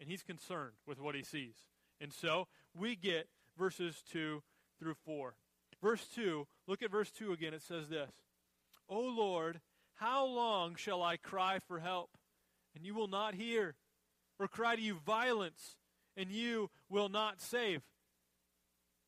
And 0.00 0.08
he's 0.08 0.22
concerned 0.22 0.74
with 0.86 1.00
what 1.00 1.14
he 1.14 1.22
sees. 1.22 1.56
And 2.00 2.12
so 2.12 2.46
we 2.74 2.96
get 2.96 3.28
verses 3.56 4.02
2 4.12 4.42
through 4.78 4.94
4. 5.04 5.34
Verse 5.82 6.06
2, 6.14 6.46
look 6.66 6.82
at 6.82 6.90
verse 6.90 7.10
2 7.10 7.32
again. 7.32 7.54
It 7.54 7.62
says 7.62 7.88
this 7.88 8.10
O 8.88 9.00
Lord, 9.00 9.60
how 9.94 10.24
long 10.26 10.76
shall 10.76 11.02
I 11.02 11.16
cry 11.16 11.58
for 11.66 11.80
help, 11.80 12.10
and 12.74 12.84
you 12.84 12.94
will 12.94 13.08
not 13.08 13.34
hear? 13.34 13.74
Or 14.40 14.46
cry 14.46 14.76
to 14.76 14.82
you 14.82 14.94
violence, 15.04 15.74
and 16.16 16.30
you 16.30 16.70
will 16.88 17.08
not 17.08 17.40
save? 17.40 17.82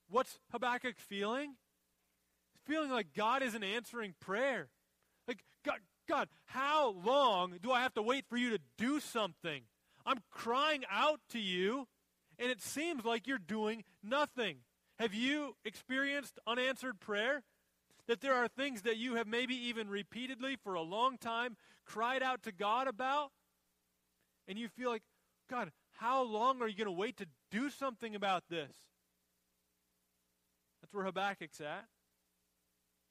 What's 0.09 0.41
Habakkuk 0.51 0.99
feeling? 0.99 1.55
Feeling 2.67 2.91
like 2.91 3.15
God 3.15 3.43
isn't 3.43 3.63
answering 3.63 4.15
prayer. 4.21 4.69
God, 6.11 6.29
how 6.47 6.91
long 7.05 7.55
do 7.63 7.71
I 7.71 7.83
have 7.83 7.95
to 7.95 8.03
wait 8.03 8.25
for 8.29 8.37
you 8.37 8.51
to 8.51 8.59
do 8.77 8.99
something? 8.99 9.63
I'm 10.05 10.19
crying 10.33 10.83
out 10.91 11.21
to 11.31 11.39
you, 11.39 11.87
and 12.37 12.51
it 12.51 12.61
seems 12.61 13.05
like 13.05 13.29
you're 13.29 13.39
doing 13.39 13.85
nothing. 14.03 14.57
Have 14.99 15.15
you 15.15 15.55
experienced 15.65 16.41
unanswered 16.49 16.99
prayer? 16.99 17.45
That 18.09 18.21
there 18.21 18.35
are 18.35 18.49
things 18.49 18.83
that 18.83 18.97
you 18.97 19.15
have 19.15 19.29
maybe 19.29 19.55
even 19.55 19.89
repeatedly 19.89 20.57
for 20.65 20.75
a 20.75 20.83
long 20.83 21.17
time 21.17 21.57
cried 21.87 22.25
out 22.25 22.43
to 22.43 22.51
God 22.51 22.89
about, 22.89 23.31
and 24.49 24.59
you 24.59 24.67
feel 24.67 24.91
like, 24.91 25.05
God, 25.49 25.71
how 25.99 26.25
long 26.25 26.61
are 26.61 26.67
you 26.67 26.77
going 26.77 26.87
to 26.87 26.93
wait 26.93 27.19
to 27.19 27.27
do 27.53 27.71
something 27.71 28.17
about 28.17 28.43
this? 28.51 28.75
That's 30.83 30.93
where 30.93 31.05
Habakkuk's 31.05 31.61
at. 31.61 31.85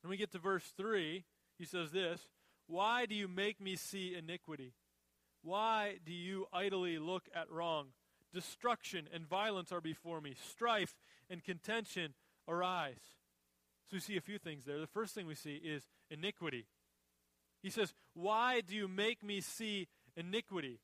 When 0.02 0.10
we 0.10 0.18
get 0.18 0.34
to 0.34 0.40
verse 0.40 0.74
3, 0.76 1.24
he 1.58 1.66
says 1.66 1.92
this 1.92 2.20
Why 2.70 3.08
do 3.08 3.16
you 3.16 3.28
make 3.28 3.60
me 3.60 3.76
see 3.76 4.16
iniquity? 4.16 4.74
Why 5.42 5.96
do 6.06 6.14
you 6.14 6.46
idly 6.54 7.00
look 7.00 7.24
at 7.34 7.50
wrong? 7.50 7.88
Destruction 8.32 9.10
and 9.12 9.28
violence 9.28 9.72
are 9.72 9.82
before 9.82 10.22
me, 10.22 10.36
strife 10.52 10.96
and 11.32 11.44
contention 11.44 12.14
arise. 12.48 13.02
So 13.90 13.96
we 13.96 14.02
see 14.02 14.18
a 14.18 14.22
few 14.22 14.38
things 14.38 14.66
there. 14.66 14.78
The 14.78 14.86
first 14.86 15.16
thing 15.16 15.26
we 15.26 15.34
see 15.34 15.56
is 15.56 15.82
iniquity. 16.12 16.68
He 17.64 17.72
says, 17.72 17.92
Why 18.14 18.62
do 18.62 18.76
you 18.76 18.88
make 18.88 19.24
me 19.24 19.42
see 19.42 19.88
iniquity? 20.16 20.80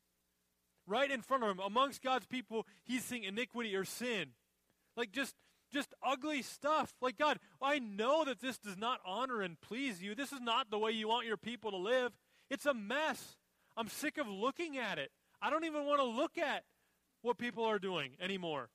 Right 0.88 1.10
in 1.10 1.22
front 1.22 1.44
of 1.44 1.50
him, 1.50 1.60
amongst 1.60 2.02
God's 2.02 2.26
people, 2.26 2.66
he's 2.84 3.04
seeing 3.04 3.22
iniquity 3.22 3.76
or 3.76 3.84
sin. 3.84 4.30
Like 4.96 5.12
just 5.12 5.36
just 5.76 5.92
ugly 6.02 6.40
stuff. 6.40 6.94
Like, 7.02 7.18
God, 7.18 7.38
I 7.60 7.78
know 7.78 8.24
that 8.24 8.40
this 8.40 8.56
does 8.56 8.78
not 8.78 9.00
honor 9.04 9.42
and 9.42 9.60
please 9.60 10.02
you. 10.02 10.14
This 10.14 10.32
is 10.32 10.40
not 10.40 10.70
the 10.70 10.78
way 10.78 10.90
you 10.90 11.06
want 11.06 11.26
your 11.26 11.36
people 11.36 11.70
to 11.70 11.76
live. 11.76 12.12
It's 12.48 12.64
a 12.64 12.72
mess. 12.72 13.36
I'm 13.76 13.88
sick 13.88 14.16
of 14.16 14.26
looking 14.26 14.78
at 14.78 14.98
it. 14.98 15.10
I 15.42 15.50
don't 15.50 15.64
even 15.64 15.84
want 15.84 16.00
to 16.00 16.06
look 16.06 16.38
at 16.38 16.64
what 17.20 17.36
people 17.36 17.64
are 17.64 17.78
doing 17.78 18.12
anymore. 18.20 18.70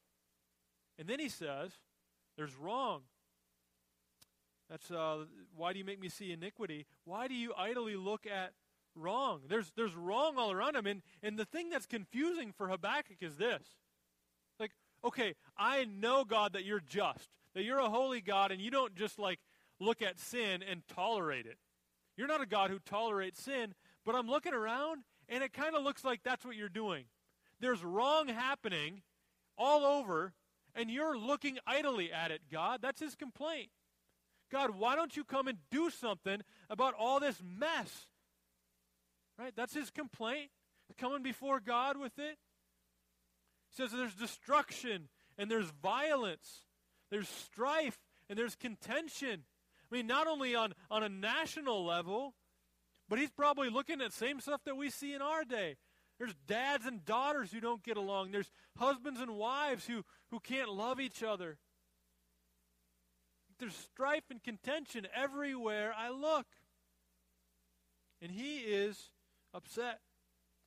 And 1.00 1.08
then 1.08 1.20
he 1.20 1.28
says, 1.28 1.72
There's 2.38 2.56
wrong. 2.56 3.02
That's 4.70 4.92
uh, 4.92 5.26
why 5.56 5.74
do 5.74 5.80
you 5.80 5.86
make 5.86 6.00
me 6.00 6.08
see 6.08 6.32
iniquity? 6.32 6.86
Why 7.04 7.28
do 7.28 7.34
you 7.34 7.54
idly 7.58 7.96
look 7.96 8.28
at 8.28 8.54
wrong? 8.96 9.42
There's, 9.50 9.72
there's 9.76 9.96
wrong 9.96 10.36
all 10.38 10.52
around 10.52 10.76
him. 10.76 10.86
And, 10.86 11.02
and 11.22 11.38
the 11.38 11.46
thing 11.46 11.70
that's 11.70 11.88
confusing 11.88 12.54
for 12.56 12.70
Habakkuk 12.70 13.18
is 13.22 13.38
this 13.38 13.64
okay, 15.04 15.36
I 15.58 15.86
know, 15.86 16.24
God, 16.24 16.54
that 16.54 16.66
you're 16.66 16.82
just, 16.82 17.30
that 17.56 17.64
you're 17.64 17.80
a 17.80 17.90
holy 17.90 18.22
God, 18.22 18.52
and 18.52 18.62
you 18.62 18.72
don't 18.72 18.96
just 18.96 19.20
like 19.20 19.40
look 19.80 20.02
at 20.02 20.20
sin 20.20 20.64
and 20.64 20.82
tolerate 20.88 21.46
it. 21.46 21.58
You're 22.18 22.28
not 22.28 22.42
a 22.42 22.46
God 22.46 22.70
who 22.70 22.80
tolerates 22.80 23.42
sin, 23.42 23.74
but 24.06 24.16
I'm 24.16 24.28
looking 24.28 24.54
around, 24.54 25.04
and 25.30 25.44
it 25.44 25.54
kind 25.54 25.76
of 25.76 25.84
looks 25.84 26.04
like 26.04 26.22
that's 26.24 26.46
what 26.46 26.56
you're 26.56 26.70
doing. 26.70 27.06
There's 27.60 27.84
wrong 27.84 28.28
happening 28.28 29.02
all 29.58 29.86
over, 29.86 30.34
and 30.76 30.90
you're 30.90 31.18
looking 31.18 31.58
idly 31.66 32.12
at 32.12 32.32
it, 32.32 32.42
God. 32.52 32.80
That's 32.82 33.00
his 33.00 33.16
complaint. 33.16 33.70
God, 34.52 34.72
why 34.72 34.96
don't 34.96 35.16
you 35.16 35.24
come 35.24 35.48
and 35.48 35.58
do 35.70 35.90
something 35.90 36.42
about 36.70 36.94
all 37.00 37.20
this 37.20 37.42
mess? 37.42 38.08
Right? 39.40 39.54
That's 39.56 39.74
his 39.74 39.90
complaint. 39.90 40.50
Coming 40.98 41.24
before 41.24 41.62
God 41.62 41.98
with 41.98 42.20
it. 42.20 42.38
He 43.72 43.82
says 43.82 43.92
there's 43.92 44.16
destruction 44.16 45.08
and 45.38 45.50
there's 45.50 45.72
violence, 45.82 46.66
there's 47.10 47.30
strife 47.30 47.98
and 48.30 48.38
there's 48.38 48.56
contention. 48.56 49.44
I 49.92 49.96
mean, 49.96 50.08
not 50.08 50.28
only 50.28 50.56
on, 50.56 50.74
on 50.90 51.04
a 51.04 51.10
national 51.10 51.86
level, 51.86 52.34
but 53.10 53.20
he's 53.20 53.32
probably 53.32 53.70
looking 53.70 54.02
at 54.02 54.14
same 54.14 54.40
stuff 54.40 54.62
that 54.66 54.78
we 54.78 54.90
see 54.90 55.14
in 55.14 55.22
our 55.22 55.44
day. 55.44 55.76
There's 56.18 56.36
dads 56.48 56.86
and 56.86 57.04
daughters 57.04 57.52
who 57.52 57.60
don't 57.60 57.84
get 57.84 57.98
along. 57.98 58.32
There's 58.32 58.52
husbands 58.78 59.20
and 59.20 59.32
wives 59.32 59.86
who, 59.86 60.04
who 60.30 60.40
can't 60.40 60.70
love 60.70 61.00
each 61.00 61.24
other. 61.24 61.58
There's 63.60 63.76
strife 63.76 64.24
and 64.30 64.42
contention 64.42 65.08
everywhere 65.16 65.94
I 65.98 66.10
look. 66.10 66.46
And 68.22 68.32
he 68.32 68.60
is 68.60 69.12
upset. 69.54 70.00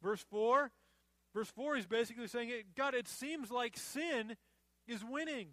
Verse 0.03 0.25
4 0.31 0.71
Verse 1.35 1.49
4, 1.49 1.77
he's 1.77 1.87
basically 1.87 2.29
saying, 2.29 2.51
God, 2.77 2.95
it 2.95 3.09
seems 3.09 3.51
like 3.51 3.77
sin 3.77 4.37
is 4.87 5.05
winning. 5.05 5.49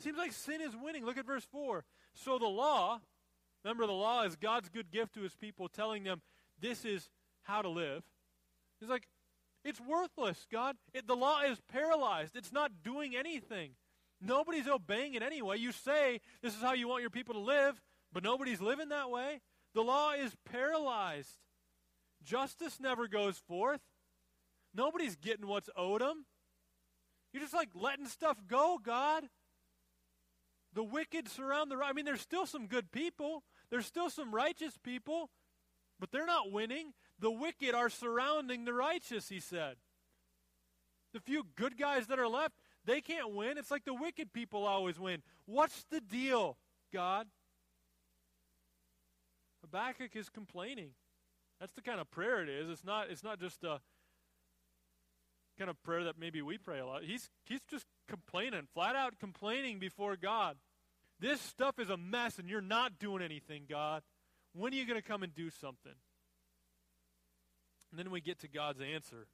Seems 0.00 0.18
like 0.18 0.32
sin 0.32 0.60
is 0.60 0.74
winning. 0.74 1.04
Look 1.04 1.16
at 1.16 1.26
verse 1.26 1.46
4. 1.52 1.84
So 2.14 2.38
the 2.38 2.46
law, 2.46 3.00
remember 3.64 3.86
the 3.86 3.92
law 3.92 4.24
is 4.24 4.34
God's 4.34 4.68
good 4.68 4.90
gift 4.90 5.14
to 5.14 5.20
his 5.20 5.34
people, 5.36 5.68
telling 5.68 6.02
them 6.02 6.22
this 6.60 6.84
is 6.84 7.08
how 7.42 7.62
to 7.62 7.68
live. 7.68 8.02
He's 8.80 8.88
like, 8.88 9.06
it's 9.64 9.80
worthless, 9.80 10.44
God. 10.50 10.76
It, 10.92 11.06
the 11.06 11.14
law 11.14 11.42
is 11.42 11.58
paralyzed. 11.72 12.34
It's 12.34 12.52
not 12.52 12.82
doing 12.82 13.14
anything. 13.14 13.70
Nobody's 14.20 14.66
obeying 14.66 15.14
it 15.14 15.22
anyway. 15.22 15.58
You 15.58 15.70
say 15.70 16.20
this 16.42 16.54
is 16.54 16.62
how 16.62 16.72
you 16.72 16.88
want 16.88 17.02
your 17.02 17.10
people 17.10 17.34
to 17.34 17.40
live, 17.40 17.80
but 18.12 18.24
nobody's 18.24 18.60
living 18.60 18.88
that 18.88 19.10
way. 19.10 19.40
The 19.74 19.82
law 19.82 20.12
is 20.12 20.34
paralyzed. 20.50 21.38
Justice 22.24 22.78
never 22.80 23.06
goes 23.06 23.38
forth. 23.38 23.80
Nobody's 24.74 25.16
getting 25.16 25.46
what's 25.46 25.70
owed 25.76 26.00
them. 26.00 26.24
You're 27.32 27.42
just 27.42 27.54
like 27.54 27.70
letting 27.74 28.06
stuff 28.06 28.36
go, 28.48 28.78
God. 28.82 29.24
The 30.74 30.82
wicked 30.82 31.28
surround 31.28 31.70
the 31.70 31.76
right. 31.76 31.90
I 31.90 31.92
mean, 31.92 32.04
there's 32.04 32.20
still 32.20 32.46
some 32.46 32.66
good 32.66 32.92
people. 32.92 33.42
There's 33.70 33.86
still 33.86 34.10
some 34.10 34.34
righteous 34.34 34.78
people, 34.82 35.30
but 36.00 36.10
they're 36.10 36.26
not 36.26 36.50
winning. 36.50 36.92
The 37.18 37.30
wicked 37.30 37.74
are 37.74 37.90
surrounding 37.90 38.64
the 38.64 38.72
righteous, 38.72 39.28
he 39.28 39.40
said. 39.40 39.76
The 41.12 41.20
few 41.20 41.44
good 41.56 41.78
guys 41.78 42.06
that 42.06 42.18
are 42.18 42.28
left, 42.28 42.54
they 42.84 43.00
can't 43.00 43.34
win. 43.34 43.58
It's 43.58 43.70
like 43.70 43.84
the 43.84 43.94
wicked 43.94 44.32
people 44.32 44.64
always 44.64 44.98
win. 44.98 45.22
What's 45.44 45.84
the 45.90 46.00
deal, 46.00 46.56
God? 46.92 47.26
Habakkuk 49.62 50.16
is 50.16 50.28
complaining. 50.28 50.90
That's 51.60 51.72
the 51.72 51.82
kind 51.82 52.00
of 52.00 52.10
prayer 52.10 52.42
it 52.42 52.48
is. 52.48 52.68
It's 52.68 52.84
not, 52.84 53.10
it's 53.10 53.22
not 53.22 53.38
just 53.38 53.62
a 53.62 53.80
kind 55.58 55.70
of 55.70 55.82
prayer 55.82 56.04
that 56.04 56.18
maybe 56.18 56.42
we 56.42 56.58
pray 56.58 56.78
a 56.78 56.86
lot. 56.86 57.04
He's, 57.04 57.30
he's 57.44 57.60
just 57.70 57.86
complaining, 58.08 58.66
flat 58.74 58.96
out 58.96 59.18
complaining 59.18 59.78
before 59.78 60.16
God. 60.16 60.56
This 61.20 61.40
stuff 61.40 61.78
is 61.78 61.90
a 61.90 61.96
mess 61.96 62.38
and 62.38 62.48
you're 62.48 62.60
not 62.60 62.98
doing 62.98 63.22
anything, 63.22 63.64
God. 63.68 64.02
When 64.54 64.72
are 64.72 64.76
you 64.76 64.86
going 64.86 65.00
to 65.00 65.06
come 65.06 65.22
and 65.22 65.34
do 65.34 65.50
something? 65.50 65.92
And 67.90 67.98
then 67.98 68.10
we 68.10 68.20
get 68.20 68.40
to 68.40 68.48
God's 68.48 68.80
answer. 68.80 69.26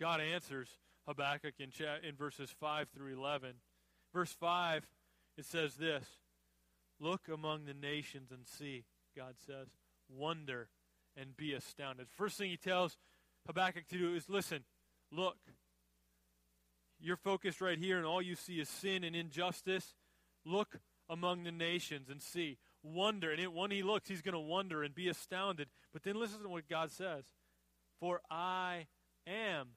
God 0.00 0.20
answers 0.20 0.68
Habakkuk 1.06 1.54
in, 1.58 1.70
cha- 1.70 1.98
in 2.06 2.14
verses 2.14 2.50
5 2.60 2.88
through 2.88 3.12
11. 3.12 3.54
Verse 4.12 4.32
5, 4.32 4.86
it 5.36 5.44
says 5.44 5.74
this 5.74 6.04
Look 7.00 7.28
among 7.32 7.64
the 7.64 7.74
nations 7.74 8.30
and 8.30 8.46
see, 8.46 8.84
God 9.16 9.34
says. 9.46 9.68
Wonder 10.08 10.68
and 11.16 11.36
be 11.36 11.52
astounded. 11.54 12.06
First 12.10 12.38
thing 12.38 12.50
he 12.50 12.56
tells 12.56 12.96
Habakkuk 13.46 13.88
to 13.88 13.98
do 13.98 14.14
is 14.14 14.28
listen, 14.28 14.64
look. 15.14 15.36
You're 17.00 17.16
focused 17.16 17.60
right 17.60 17.78
here, 17.78 17.98
and 17.98 18.06
all 18.06 18.22
you 18.22 18.34
see 18.34 18.60
is 18.60 18.68
sin 18.68 19.04
and 19.04 19.14
injustice. 19.14 19.94
Look 20.44 20.78
among 21.08 21.44
the 21.44 21.52
nations 21.52 22.08
and 22.08 22.22
see. 22.22 22.58
Wonder. 22.82 23.30
And 23.30 23.40
it, 23.40 23.52
when 23.52 23.70
he 23.70 23.82
looks, 23.82 24.08
he's 24.08 24.22
going 24.22 24.34
to 24.34 24.40
wonder 24.40 24.82
and 24.82 24.94
be 24.94 25.08
astounded. 25.08 25.68
But 25.92 26.02
then 26.02 26.16
listen 26.18 26.42
to 26.42 26.48
what 26.48 26.68
God 26.68 26.90
says 26.90 27.24
For 28.00 28.20
I 28.30 28.86
am 29.26 29.68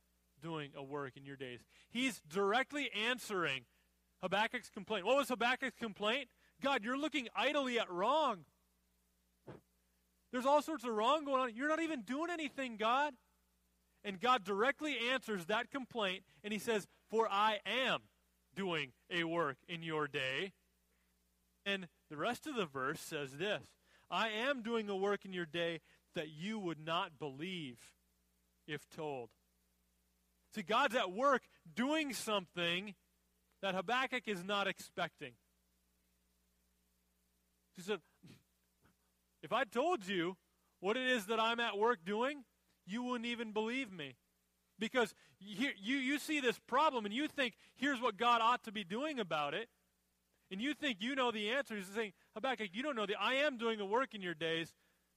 doing 0.41 0.71
a 0.75 0.83
work 0.83 1.17
in 1.17 1.25
your 1.25 1.35
days. 1.35 1.59
He's 1.89 2.21
directly 2.29 2.89
answering 3.09 3.63
Habakkuk's 4.21 4.69
complaint. 4.69 5.05
What 5.05 5.17
was 5.17 5.29
Habakkuk's 5.29 5.77
complaint? 5.79 6.27
God, 6.61 6.83
you're 6.83 6.97
looking 6.97 7.27
idly 7.35 7.79
at 7.79 7.89
wrong. 7.91 8.45
There's 10.31 10.45
all 10.45 10.61
sorts 10.61 10.83
of 10.83 10.91
wrong 10.91 11.25
going 11.25 11.41
on. 11.41 11.55
You're 11.55 11.69
not 11.69 11.81
even 11.81 12.01
doing 12.01 12.29
anything, 12.29 12.77
God. 12.77 13.13
And 14.07 14.21
God 14.21 14.45
directly 14.45 14.95
answers 15.11 15.47
that 15.47 15.69
complaint, 15.69 16.23
and 16.41 16.53
he 16.53 16.59
says, 16.59 16.87
For 17.09 17.27
I 17.29 17.59
am 17.65 18.03
doing 18.55 18.93
a 19.11 19.25
work 19.25 19.57
in 19.67 19.83
your 19.83 20.07
day. 20.07 20.53
And 21.65 21.89
the 22.09 22.15
rest 22.15 22.47
of 22.47 22.55
the 22.55 22.65
verse 22.65 23.01
says 23.01 23.33
this 23.33 23.65
I 24.09 24.29
am 24.29 24.63
doing 24.63 24.87
a 24.87 24.95
work 24.95 25.25
in 25.25 25.33
your 25.33 25.45
day 25.45 25.81
that 26.15 26.29
you 26.29 26.57
would 26.57 26.79
not 26.79 27.19
believe 27.19 27.79
if 28.65 28.87
told. 28.95 29.27
See, 30.55 30.63
God's 30.63 30.95
at 30.95 31.11
work 31.11 31.41
doing 31.75 32.13
something 32.13 32.95
that 33.61 33.75
Habakkuk 33.75 34.23
is 34.25 34.41
not 34.41 34.67
expecting. 34.67 35.33
He 37.75 37.81
said, 37.81 37.99
If 39.43 39.51
I 39.51 39.65
told 39.65 40.07
you 40.07 40.37
what 40.79 40.95
it 40.95 41.07
is 41.07 41.25
that 41.25 41.41
I'm 41.41 41.59
at 41.59 41.77
work 41.77 41.99
doing, 42.05 42.45
you 42.87 43.03
wouldn't 43.03 43.27
even 43.27 43.51
believe 43.51 43.91
me. 43.91 44.15
Because 44.79 45.13
you, 45.39 45.69
you, 45.81 45.97
you 45.97 46.19
see 46.19 46.39
this 46.39 46.59
problem 46.67 47.05
and 47.05 47.13
you 47.13 47.27
think, 47.27 47.55
here's 47.75 47.99
what 47.99 48.17
God 48.17 48.41
ought 48.41 48.63
to 48.65 48.71
be 48.71 48.83
doing 48.83 49.19
about 49.19 49.53
it. 49.53 49.69
And 50.51 50.61
you 50.61 50.73
think 50.73 50.97
you 51.01 51.15
know 51.15 51.31
the 51.31 51.49
answer. 51.49 51.75
He's 51.75 51.87
saying, 51.93 52.13
Habakkuk, 52.33 52.69
you 52.73 52.83
don't 52.83 52.95
know 52.95 53.05
the 53.05 53.15
I 53.19 53.35
am 53.35 53.57
doing 53.57 53.77
the 53.77 53.85
work 53.85 54.13
in 54.13 54.21
your 54.21 54.33
days, 54.33 54.73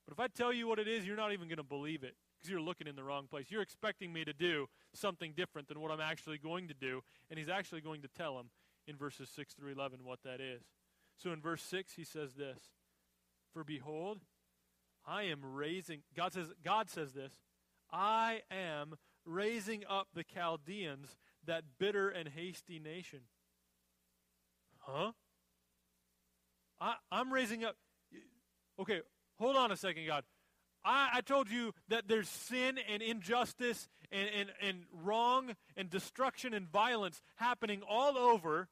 but 0.07 0.13
if 0.13 0.21
I 0.21 0.27
tell 0.27 0.53
you 0.53 0.67
what 0.67 0.79
it 0.79 0.89
is, 0.89 1.07
you're 1.07 1.17
not 1.17 1.33
even 1.33 1.47
going 1.47 1.59
to 1.59 1.63
believe 1.63 2.03
it 2.03 2.15
because 2.37 2.51
you're 2.51 2.61
looking 2.61 2.87
in 2.87 2.97
the 2.97 3.05
wrong 3.05 3.27
place. 3.29 3.47
You're 3.49 3.63
expecting 3.63 4.13
me 4.13 4.25
to 4.25 4.33
do 4.33 4.67
something 4.93 5.35
different 5.37 5.69
than 5.69 5.81
what 5.81 5.93
I'm 5.93 6.01
actually 6.01 6.39
going 6.39 6.69
to 6.69 6.75
do. 6.75 7.03
And 7.29 7.39
he's 7.39 7.49
actually 7.49 7.81
going 7.81 8.03
to 8.03 8.09
tell 8.09 8.39
him 8.39 8.51
in 8.89 8.97
verses 8.97 9.29
6 9.37 9.55
through 9.55 9.73
11 9.73 10.01
what 10.03 10.21
that 10.25 10.41
is. 10.41 10.63
So 11.17 11.33
in 11.33 11.41
verse 11.41 11.63
6, 11.63 11.93
he 11.93 12.05
says 12.05 12.35
this 12.35 12.59
For 13.53 13.63
behold, 13.63 14.23
I 15.07 15.25
am 15.25 15.41
raising, 15.43 16.01
God 16.17 16.33
says, 16.33 16.49
God 16.65 16.91
says 16.91 17.13
this, 17.13 17.37
I 17.93 18.43
am 18.51 18.95
raising 19.25 19.85
up 19.89 20.09
the 20.15 20.25
Chaldeans, 20.25 21.17
that 21.47 21.65
bitter 21.79 22.09
and 22.09 22.29
hasty 22.29 22.79
nation. 22.79 23.21
Huh? 24.79 25.13
I, 26.81 26.95
I'm 27.13 27.33
raising 27.33 27.65
up. 27.65 27.77
Okay, 28.79 29.01
hold 29.39 29.57
on 29.57 29.71
a 29.71 29.77
second, 29.77 30.07
God. 30.07 30.25
I, 30.85 31.11
I 31.15 31.21
told 31.21 31.51
you 31.51 31.73
that 31.89 32.09
there's 32.09 32.29
sin 32.29 32.79
and 32.91 33.03
injustice 33.03 33.89
and, 34.11 34.29
and, 34.35 34.51
and 34.63 34.85
wrong 35.05 35.55
and 35.77 35.91
destruction 35.91 36.55
and 36.55 36.67
violence 36.67 37.21
happening 37.37 37.83
all 37.89 38.17
over, 38.17 38.69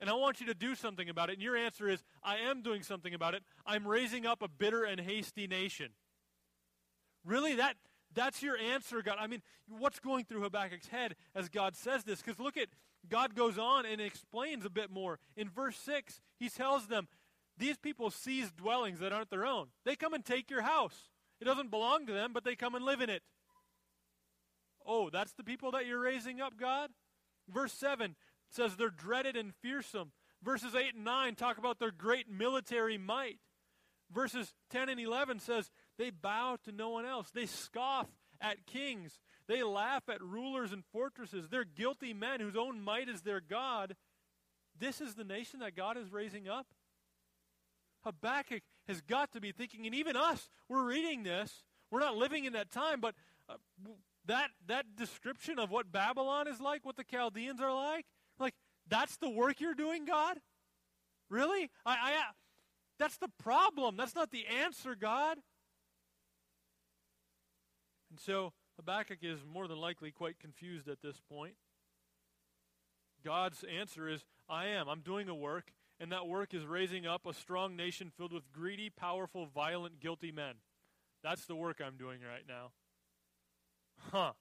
and 0.00 0.10
I 0.10 0.14
want 0.14 0.40
you 0.40 0.46
to 0.46 0.54
do 0.54 0.74
something 0.74 1.08
about 1.08 1.30
it. 1.30 1.34
And 1.34 1.42
your 1.42 1.56
answer 1.56 1.88
is, 1.88 2.02
I 2.24 2.38
am 2.38 2.62
doing 2.62 2.82
something 2.82 3.14
about 3.14 3.34
it. 3.34 3.44
I'm 3.64 3.86
raising 3.86 4.26
up 4.26 4.42
a 4.42 4.48
bitter 4.48 4.82
and 4.82 5.00
hasty 5.00 5.46
nation. 5.46 5.90
Really? 7.24 7.54
That, 7.54 7.76
that's 8.14 8.42
your 8.42 8.56
answer, 8.56 9.02
God. 9.02 9.16
I 9.20 9.26
mean, 9.26 9.42
what's 9.68 10.00
going 10.00 10.24
through 10.24 10.42
Habakkuk's 10.42 10.88
head 10.88 11.16
as 11.34 11.48
God 11.48 11.76
says 11.76 12.04
this? 12.04 12.20
Because 12.22 12.38
look 12.38 12.56
at, 12.56 12.68
God 13.08 13.34
goes 13.34 13.58
on 13.58 13.86
and 13.86 14.00
explains 14.00 14.64
a 14.64 14.70
bit 14.70 14.90
more. 14.90 15.18
In 15.36 15.48
verse 15.48 15.76
6, 15.76 16.20
he 16.38 16.48
tells 16.48 16.86
them, 16.86 17.08
These 17.58 17.78
people 17.78 18.10
seize 18.10 18.50
dwellings 18.52 19.00
that 19.00 19.12
aren't 19.12 19.30
their 19.30 19.46
own. 19.46 19.68
They 19.84 19.96
come 19.96 20.14
and 20.14 20.24
take 20.24 20.50
your 20.50 20.62
house. 20.62 21.10
It 21.40 21.44
doesn't 21.44 21.70
belong 21.70 22.06
to 22.06 22.12
them, 22.12 22.32
but 22.32 22.44
they 22.44 22.54
come 22.54 22.74
and 22.74 22.84
live 22.84 23.00
in 23.00 23.10
it. 23.10 23.22
Oh, 24.86 25.10
that's 25.10 25.32
the 25.32 25.44
people 25.44 25.72
that 25.72 25.86
you're 25.86 26.00
raising 26.00 26.40
up, 26.40 26.56
God? 26.56 26.90
Verse 27.48 27.72
7 27.72 28.14
says 28.50 28.76
they're 28.76 28.90
dreaded 28.90 29.36
and 29.36 29.54
fearsome. 29.62 30.12
Verses 30.42 30.74
8 30.74 30.94
and 30.94 31.04
9 31.04 31.34
talk 31.34 31.58
about 31.58 31.78
their 31.78 31.90
great 31.90 32.28
military 32.30 32.98
might. 32.98 33.38
Verses 34.12 34.54
10 34.70 34.88
and 34.88 35.00
11 35.00 35.38
says 35.38 35.70
they 35.98 36.10
bow 36.10 36.58
to 36.64 36.72
no 36.72 36.90
one 36.90 37.06
else. 37.06 37.30
They 37.30 37.46
scoff 37.46 38.08
at 38.40 38.66
kings. 38.66 39.20
They 39.46 39.62
laugh 39.62 40.08
at 40.08 40.22
rulers 40.22 40.72
and 40.72 40.84
fortresses. 40.92 41.48
They're 41.48 41.64
guilty 41.64 42.14
men 42.14 42.40
whose 42.40 42.56
own 42.56 42.80
might 42.80 43.08
is 43.08 43.22
their 43.22 43.40
God. 43.40 43.96
This 44.78 45.00
is 45.00 45.14
the 45.14 45.24
nation 45.24 45.60
that 45.60 45.76
God 45.76 45.96
is 45.96 46.12
raising 46.12 46.48
up. 46.48 46.66
Habakkuk 48.04 48.62
has 48.88 49.00
got 49.00 49.32
to 49.32 49.40
be 49.40 49.52
thinking, 49.52 49.86
and 49.86 49.94
even 49.94 50.16
us, 50.16 50.48
we're 50.68 50.84
reading 50.84 51.22
this. 51.22 51.62
We're 51.90 52.00
not 52.00 52.16
living 52.16 52.46
in 52.46 52.54
that 52.54 52.70
time, 52.70 53.00
but 53.00 53.14
uh, 53.48 53.54
that, 54.26 54.50
that 54.66 54.96
description 54.96 55.58
of 55.58 55.70
what 55.70 55.92
Babylon 55.92 56.48
is 56.48 56.60
like, 56.60 56.84
what 56.84 56.96
the 56.96 57.04
Chaldeans 57.04 57.60
are 57.60 57.72
like, 57.72 58.06
like, 58.38 58.54
that's 58.88 59.16
the 59.18 59.28
work 59.28 59.60
you're 59.60 59.74
doing, 59.74 60.04
God? 60.04 60.38
Really? 61.28 61.70
I, 61.86 61.92
I, 61.92 62.12
uh, 62.14 62.32
that's 62.98 63.18
the 63.18 63.30
problem. 63.42 63.96
That's 63.96 64.14
not 64.14 64.30
the 64.30 64.46
answer, 64.46 64.94
God. 64.94 65.38
And 68.12 68.20
so 68.20 68.52
Habakkuk 68.76 69.20
is 69.22 69.38
more 69.50 69.66
than 69.66 69.78
likely 69.78 70.10
quite 70.10 70.38
confused 70.38 70.86
at 70.86 71.00
this 71.00 71.16
point. 71.30 71.54
God's 73.24 73.64
answer 73.64 74.06
is, 74.06 74.22
I 74.50 74.66
am. 74.66 74.86
I'm 74.86 75.00
doing 75.00 75.30
a 75.30 75.34
work, 75.34 75.72
and 75.98 76.12
that 76.12 76.28
work 76.28 76.52
is 76.52 76.66
raising 76.66 77.06
up 77.06 77.24
a 77.24 77.32
strong 77.32 77.74
nation 77.74 78.12
filled 78.14 78.34
with 78.34 78.52
greedy, 78.52 78.90
powerful, 78.90 79.46
violent, 79.46 79.98
guilty 79.98 80.30
men. 80.30 80.56
That's 81.24 81.46
the 81.46 81.56
work 81.56 81.80
I'm 81.82 81.96
doing 81.96 82.18
right 82.20 82.44
now. 82.46 82.72
Huh. 84.10 84.32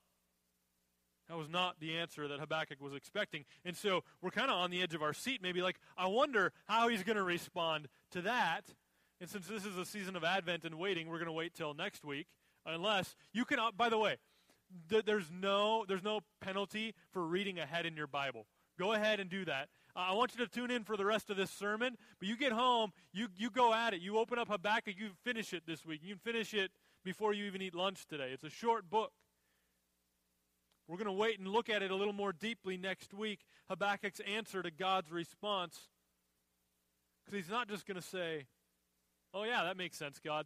That 1.30 1.38
was 1.38 1.48
not 1.48 1.80
the 1.80 1.96
answer 1.96 2.28
that 2.28 2.42
Habakkuk 2.42 2.82
was 2.82 2.94
expecting. 2.94 3.46
And 3.64 3.78
so 3.78 4.04
we're 4.22 4.32
kind 4.32 4.52
of 4.52 4.58
on 4.58 4.70
the 4.70 4.82
edge 4.82 4.94
of 4.96 5.02
our 5.02 5.14
seat, 5.14 5.42
maybe 5.42 5.62
like, 5.62 5.78
I 5.98 6.08
wonder 6.08 6.52
how 6.66 6.90
he's 6.90 7.04
going 7.04 7.16
to 7.16 7.24
respond 7.24 7.88
to 8.12 8.22
that. 8.24 8.66
And 9.22 9.30
since 9.30 9.48
this 9.48 9.64
is 9.64 9.78
a 9.78 9.86
season 9.86 10.18
of 10.18 10.26
Advent 10.26 10.66
and 10.66 10.76
waiting, 10.76 11.08
we're 11.08 11.20
going 11.20 11.28
to 11.28 11.32
wait 11.32 11.54
till 11.54 11.74
next 11.74 12.04
week. 12.04 12.28
Unless 12.66 13.16
you 13.34 13.46
can, 13.46 13.60
uh, 13.60 13.72
by 13.76 13.90
the 13.90 13.98
way, 13.98 14.18
th- 14.90 15.06
there's 15.06 15.32
no 15.32 15.86
there's 15.88 16.04
no 16.04 16.22
penalty 16.42 16.94
for 17.12 17.26
reading 17.26 17.60
ahead 17.60 17.86
in 17.86 17.96
your 17.96 18.08
Bible. 18.08 18.46
Go 18.80 18.94
ahead 18.94 19.20
and 19.20 19.30
do 19.30 19.46
that. 19.46 19.70
Uh, 19.96 20.00
I 20.00 20.14
want 20.14 20.34
you 20.36 20.46
to 20.46 20.52
tune 20.52 20.72
in 20.72 20.84
for 20.84 20.98
the 20.98 21.06
rest 21.06 21.30
of 21.30 21.38
this 21.38 21.52
sermon, 21.52 21.98
but 22.20 22.28
you 22.28 22.38
get 22.38 22.52
home, 22.52 22.94
you, 23.14 23.28
you 23.38 23.50
go 23.50 23.74
at 23.74 23.94
it. 23.94 24.02
You 24.02 24.18
open 24.18 24.40
up 24.40 24.48
Habakkuk, 24.48 24.96
you 24.98 25.10
finish 25.24 25.54
it 25.54 25.64
this 25.68 25.86
week. 25.86 26.02
You 26.04 26.16
can 26.16 26.20
finish 26.20 26.54
it 26.54 26.72
before 27.04 27.34
you 27.34 27.46
even 27.46 27.62
eat 27.62 27.76
lunch 27.76 28.08
today. 28.08 28.30
It's 28.34 28.44
a 28.44 28.50
short 28.50 28.90
book. 28.90 29.12
We're 30.88 30.98
going 30.98 31.08
to 31.08 31.14
wait 31.14 31.40
and 31.40 31.48
look 31.48 31.70
at 31.70 31.84
it 31.84 31.92
a 31.92 31.96
little 31.96 32.14
more 32.14 32.34
deeply 32.34 32.78
next 32.78 33.14
week. 33.14 33.42
Habakkuk's 33.70 34.20
answer 34.22 34.64
to 34.64 34.72
God's 34.72 35.12
response. 35.12 35.90
Because 37.24 37.44
he's 37.44 37.52
not 37.52 37.70
just 37.70 37.86
going 37.86 38.00
to 38.00 38.06
say, 38.06 38.46
Oh, 39.34 39.44
yeah, 39.44 39.64
that 39.64 39.78
makes 39.78 39.98
sense, 39.98 40.20
God. 40.20 40.46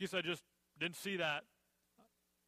Guess 0.00 0.14
I 0.14 0.22
just 0.22 0.42
didn't 0.82 0.96
see 0.96 1.16
that. 1.16 1.44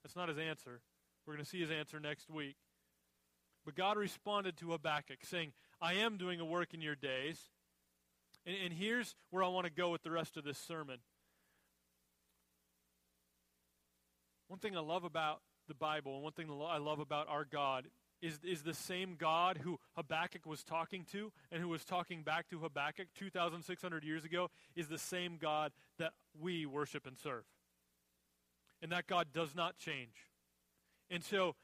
That's 0.02 0.16
not 0.16 0.28
his 0.28 0.38
answer. 0.38 0.80
We're 1.26 1.34
going 1.34 1.44
to 1.44 1.50
see 1.50 1.60
his 1.60 1.70
answer 1.70 1.98
next 1.98 2.28
week. 2.28 2.56
But 3.64 3.74
God 3.74 3.96
responded 3.96 4.58
to 4.58 4.72
Habakkuk, 4.72 5.24
saying, 5.24 5.52
I 5.80 5.94
am 5.94 6.18
doing 6.18 6.40
a 6.40 6.44
work 6.44 6.74
in 6.74 6.82
your 6.82 6.94
days. 6.94 7.40
And, 8.44 8.56
and 8.64 8.72
here's 8.72 9.14
where 9.30 9.42
I 9.42 9.48
want 9.48 9.66
to 9.66 9.72
go 9.72 9.90
with 9.90 10.02
the 10.02 10.10
rest 10.10 10.36
of 10.36 10.44
this 10.44 10.58
sermon. 10.58 10.98
One 14.48 14.58
thing 14.58 14.76
I 14.76 14.80
love 14.80 15.04
about 15.04 15.40
the 15.66 15.74
Bible, 15.74 16.14
and 16.14 16.22
one 16.22 16.32
thing 16.32 16.50
I 16.50 16.76
love 16.76 16.98
about 16.98 17.28
our 17.28 17.46
God, 17.46 17.86
is, 18.20 18.38
is 18.44 18.62
the 18.62 18.74
same 18.74 19.16
God 19.18 19.58
who 19.62 19.78
Habakkuk 19.96 20.44
was 20.44 20.62
talking 20.62 21.06
to 21.12 21.32
and 21.50 21.62
who 21.62 21.68
was 21.68 21.84
talking 21.84 22.22
back 22.22 22.48
to 22.50 22.58
Habakkuk 22.58 23.08
2,600 23.18 24.04
years 24.04 24.24
ago, 24.24 24.50
is 24.76 24.88
the 24.88 24.98
same 24.98 25.38
God 25.40 25.72
that 25.98 26.12
we 26.38 26.66
worship 26.66 27.06
and 27.06 27.16
serve. 27.18 27.44
And 28.84 28.92
that 28.92 29.06
God 29.06 29.28
does 29.32 29.54
not 29.56 29.78
change. 29.78 30.28
And 31.08 31.24
so, 31.24 31.54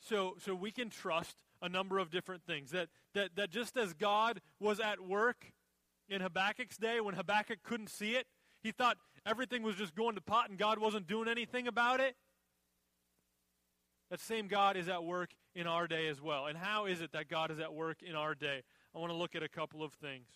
so, 0.00 0.36
so 0.38 0.54
we 0.54 0.70
can 0.70 0.88
trust 0.88 1.36
a 1.60 1.68
number 1.68 1.98
of 1.98 2.10
different 2.10 2.42
things. 2.42 2.70
That, 2.70 2.88
that, 3.12 3.36
that 3.36 3.50
just 3.50 3.76
as 3.76 3.92
God 3.92 4.40
was 4.58 4.80
at 4.80 4.98
work 4.98 5.52
in 6.08 6.22
Habakkuk's 6.22 6.78
day 6.78 6.98
when 7.00 7.14
Habakkuk 7.14 7.58
couldn't 7.62 7.90
see 7.90 8.12
it, 8.12 8.26
he 8.62 8.72
thought 8.72 8.96
everything 9.26 9.62
was 9.62 9.76
just 9.76 9.94
going 9.94 10.14
to 10.14 10.22
pot 10.22 10.48
and 10.48 10.58
God 10.58 10.78
wasn't 10.78 11.06
doing 11.06 11.28
anything 11.28 11.68
about 11.68 12.00
it. 12.00 12.16
that 14.10 14.20
same 14.20 14.48
God 14.48 14.78
is 14.78 14.88
at 14.88 15.04
work 15.04 15.32
in 15.54 15.66
our 15.66 15.86
day 15.86 16.08
as 16.08 16.22
well. 16.22 16.46
And 16.46 16.56
how 16.56 16.86
is 16.86 17.02
it 17.02 17.12
that 17.12 17.28
God 17.28 17.50
is 17.50 17.58
at 17.58 17.74
work 17.74 18.02
in 18.02 18.14
our 18.14 18.34
day? 18.34 18.62
I 18.94 18.98
want 18.98 19.12
to 19.12 19.16
look 19.16 19.34
at 19.34 19.42
a 19.42 19.50
couple 19.50 19.82
of 19.82 19.92
things. 19.92 20.28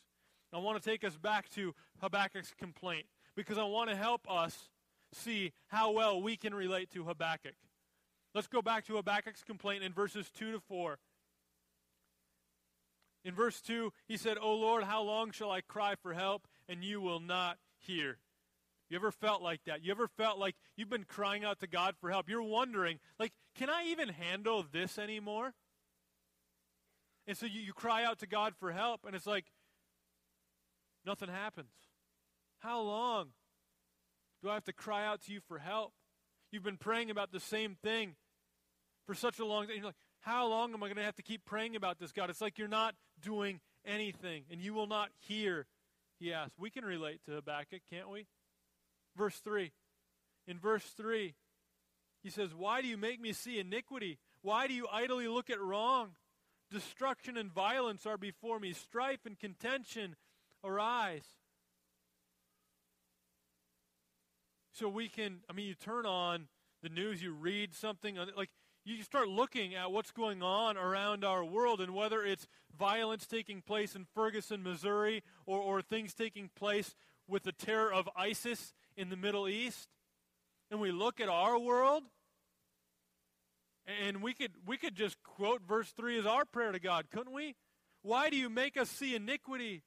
I 0.53 0.59
want 0.59 0.81
to 0.81 0.91
take 0.91 1.05
us 1.05 1.17
back 1.17 1.49
to 1.51 1.75
Habakkuk's 2.03 2.53
complaint 2.59 3.07
because 3.35 3.57
I 3.57 3.65
want 3.65 3.89
to 3.89 3.97
help 3.97 4.31
us 4.31 4.69
see 5.15 5.53
how 5.69 5.91
well 5.91 6.21
we 6.21 6.37
can 6.37 6.55
relate 6.55 6.91
to 6.93 7.05
Habakkuk. 7.05 7.55
Let's 8.35 8.49
go 8.49 8.63
back 8.63 8.85
to 8.87 8.97
Habakkuk's 8.97 9.45
complaint 9.45 9.85
in 9.85 9.93
verses 9.93 10.31
2 10.31 10.53
to 10.53 10.61
4. 10.61 10.99
In 13.25 13.35
verse 13.35 13.61
2, 13.63 13.93
he 14.07 14.17
said, 14.17 14.37
O 14.41 14.55
Lord, 14.55 14.85
how 14.85 15.03
long 15.03 15.31
shall 15.31 15.51
I 15.51 15.61
cry 15.63 15.95
for 15.95 16.13
help, 16.13 16.47
and 16.69 16.85
you 16.85 17.01
will 17.01 17.21
not 17.21 17.59
hear? 17.79 18.19
You 18.91 18.97
ever 18.97 19.11
felt 19.11 19.41
like 19.41 19.65
that? 19.65 19.83
You 19.83 19.93
ever 19.93 20.09
felt 20.09 20.39
like 20.39 20.57
you've 20.77 20.91
been 20.91 21.05
crying 21.05 21.45
out 21.45 21.61
to 21.61 21.67
God 21.67 21.95
for 22.01 22.11
help? 22.11 22.29
You're 22.29 22.43
wondering, 22.43 22.99
like, 23.19 23.33
can 23.55 23.71
I 23.71 23.85
even 23.87 24.11
handle 24.11 24.65
this 24.71 24.99
anymore? 24.99 25.55
And 27.27 27.37
so 27.37 27.47
you, 27.47 27.61
you 27.61 27.73
cry 27.73 28.05
out 28.05 28.19
to 28.19 28.27
God 28.27 28.55
for 28.59 28.73
help, 28.73 29.07
and 29.07 29.17
it's 29.17 29.27
like, 29.27 29.47
nothing 31.07 31.31
happens. 31.31 31.73
How 32.59 32.81
long 32.83 33.29
do 34.45 34.51
I 34.51 34.55
have 34.55 34.65
to 34.65 34.73
cry 34.73 35.07
out 35.07 35.23
to 35.23 35.33
you 35.33 35.41
for 35.49 35.59
help? 35.59 35.93
You've 36.53 36.63
been 36.63 36.77
praying 36.77 37.11
about 37.11 37.33
the 37.33 37.41
same 37.41 37.77
thing 37.83 38.15
for 39.07 39.15
such 39.15 39.39
a 39.39 39.45
long 39.45 39.67
time. 39.67 39.77
You're 39.77 39.87
like, 39.87 39.95
how 40.21 40.47
long 40.47 40.75
am 40.75 40.83
I 40.83 40.87
going 40.87 40.99
to 40.99 41.03
have 41.03 41.17
to 41.17 41.23
keep 41.23 41.47
praying 41.47 41.77
about 41.77 41.99
this, 41.99 42.13
God? 42.13 42.29
It's 42.29 42.43
like 42.43 42.59
you're 42.59 42.69
not 42.69 42.95
doing 43.23 43.61
anything, 43.87 44.45
and 44.51 44.61
you 44.61 44.75
will 44.75 44.87
not 44.87 45.09
hear, 45.19 45.67
he 46.21 46.33
asks. 46.33 46.59
We 46.59 46.71
can 46.71 46.85
relate 46.85 47.21
to 47.25 47.33
Habakkuk, 47.33 47.81
can't 47.91 48.11
we? 48.11 48.27
Verse 49.17 49.37
3. 49.39 49.73
In 50.47 50.59
verse 50.59 50.85
3, 50.97 51.35
he 52.23 52.31
says, 52.31 52.55
Why 52.55 52.83
do 52.83 52.89
you 52.89 52.99
make 52.99 53.21
me 53.21 53.33
see 53.33 53.59
iniquity? 53.59 54.19
Why 54.43 54.67
do 54.67 54.75
you 54.75 54.87
idly 54.93 55.27
look 55.27 55.49
at 55.49 55.61
wrong? 55.61 56.11
Destruction 56.71 57.39
and 57.39 57.51
violence 57.51 58.05
are 58.05 58.19
before 58.19 58.61
me, 58.61 58.75
strife 58.75 59.21
and 59.25 59.39
contention 59.39 60.17
arise. 60.63 61.25
So 64.75 64.89
we 64.89 65.09
can, 65.09 65.39
I 65.49 65.53
mean, 65.53 65.67
you 65.67 65.75
turn 65.75 66.05
on 66.05 66.49
the 66.83 66.89
news, 66.89 67.23
you 67.23 67.33
read 67.33 67.75
something, 67.75 68.19
like 68.37 68.51
you 68.85 69.03
start 69.05 69.29
looking 69.29 69.75
at 69.77 69.93
what's 69.93 70.11
going 70.11 70.43
on 70.43 70.77
around 70.77 71.25
our 71.25 71.45
world 71.45 71.81
and 71.81 71.95
whether 71.95 72.25
it's 72.25 72.49
violence 72.77 73.27
taking 73.27 73.63
place 73.63 73.95
in 73.95 74.05
Ferguson, 74.15 74.65
Missouri, 74.65 75.23
or, 75.47 75.61
or 75.61 75.81
things 75.81 76.13
taking 76.13 76.51
place 76.57 76.97
with 77.29 77.45
the 77.45 77.53
terror 77.53 77.93
of 77.93 78.09
ISIS 78.17 78.75
in 78.97 79.11
the 79.11 79.17
Middle 79.17 79.49
East, 79.49 79.89
and 80.71 80.81
we 80.81 80.91
look 80.91 81.21
at 81.21 81.29
our 81.29 81.59
world, 81.59 82.03
and 83.87 84.23
we 84.23 84.35
could 84.35 84.53
we 84.67 84.77
could 84.77 84.95
just 84.95 85.23
quote 85.23 85.63
verse 85.63 85.91
3 85.91 86.19
as 86.19 86.27
our 86.27 86.45
prayer 86.45 86.73
to 86.73 86.81
God, 86.81 87.07
couldn't 87.11 87.33
we? 87.33 87.55
Why 88.03 88.29
do 88.29 88.37
you 88.37 88.51
make 88.51 88.77
us 88.77 88.91
see 88.91 89.15
iniquity? 89.15 89.83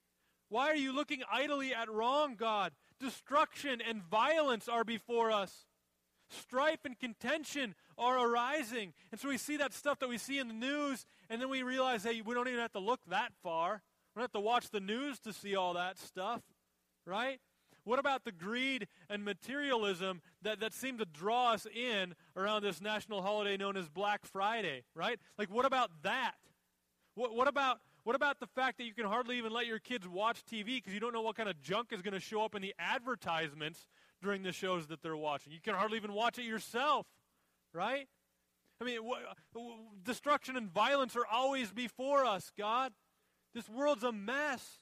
Why 0.50 0.69
are 0.69 0.76
you 0.76 0.93
looking 0.93 1.23
idly 1.32 1.73
at 1.73 1.91
wrong, 1.91 2.36
God? 2.36 2.71
Destruction 3.00 3.82
and 3.88 4.02
violence 4.04 4.68
are 4.68 4.84
before 4.84 5.32
us. 5.32 5.66
Strife 6.30 6.80
and 6.84 7.00
contention 7.00 7.76
are 7.98 8.20
arising. 8.20 8.94
And 9.12 9.20
so 9.20 9.30
we 9.30 9.38
see 9.38 9.58
that 9.58 9.74
stuff 9.74 10.00
that 10.00 10.10
we 10.10 10.18
see 10.18 10.40
in 10.40 10.48
the 10.48 10.54
news, 10.54 11.06
and 11.30 11.42
then 11.42 11.50
we 11.50 11.64
realize, 11.64 12.04
hey, 12.04 12.22
we 12.22 12.34
don't 12.34 12.48
even 12.48 12.60
have 12.60 12.74
to 12.74 12.80
look 12.80 13.00
that 13.10 13.32
far. 13.44 13.82
We 14.14 14.20
don't 14.20 14.24
have 14.24 14.32
to 14.34 14.40
watch 14.40 14.70
the 14.70 14.80
news 14.80 15.20
to 15.20 15.32
see 15.32 15.56
all 15.56 15.76
that 15.76 15.98
stuff, 15.98 16.42
right? 17.06 17.40
What 17.86 18.00
about 18.00 18.26
the 18.26 18.34
greed 18.34 18.88
and 19.10 19.24
materialism 19.24 20.22
that, 20.42 20.60
that 20.60 20.74
seem 20.74 20.98
to 20.98 21.06
draw 21.06 21.54
us 21.54 21.66
in 21.66 22.16
around 22.36 22.64
this 22.64 22.82
national 22.82 23.22
holiday 23.22 23.56
known 23.56 23.78
as 23.78 23.88
Black 23.88 24.26
Friday, 24.26 24.84
right? 24.94 25.18
Like, 25.38 25.50
what 25.50 25.66
about 25.66 25.90
that? 26.04 26.34
What, 27.16 27.34
what 27.34 27.48
about 27.48 27.80
what 28.08 28.15
about 28.15 28.39
the 28.39 28.48
fact 28.48 28.78
that 28.78 28.86
you 28.86 28.93
can 28.93 29.06
hardly 29.06 29.38
even 29.38 29.52
let 29.52 29.67
your 29.67 29.80
kids 29.80 30.08
watch 30.08 30.41
TV 30.50 30.76
because 30.76 30.93
you 30.93 31.00
don't 31.02 31.12
know 31.12 31.22
what 31.22 31.36
kind 31.36 31.50
of 31.50 31.62
junk 31.62 31.91
is 31.91 32.02
going 32.02 32.13
to 32.13 32.22
show 32.22 32.41
up 32.41 32.56
in 32.56 32.62
the 32.62 32.74
advertisements 32.80 33.86
during 34.22 34.43
the 34.43 34.54
shows 34.54 34.88
that 34.88 35.04
they're 35.04 35.17
watching? 35.17 35.52
You 35.52 35.60
can 35.62 35.74
hardly 35.74 35.98
even 35.98 36.13
watch 36.13 36.39
it 36.39 36.46
yourself, 36.46 37.06
right? 37.74 38.08
I 38.80 38.86
mean, 38.86 39.02
destruction 40.06 40.56
and 40.56 40.72
violence 40.72 41.17
are 41.17 41.26
always 41.30 41.74
before 41.74 42.24
us, 42.24 42.50
God. 42.58 42.93
This 43.54 43.67
world's 43.67 44.06
a 44.06 44.13
mess. 44.13 44.80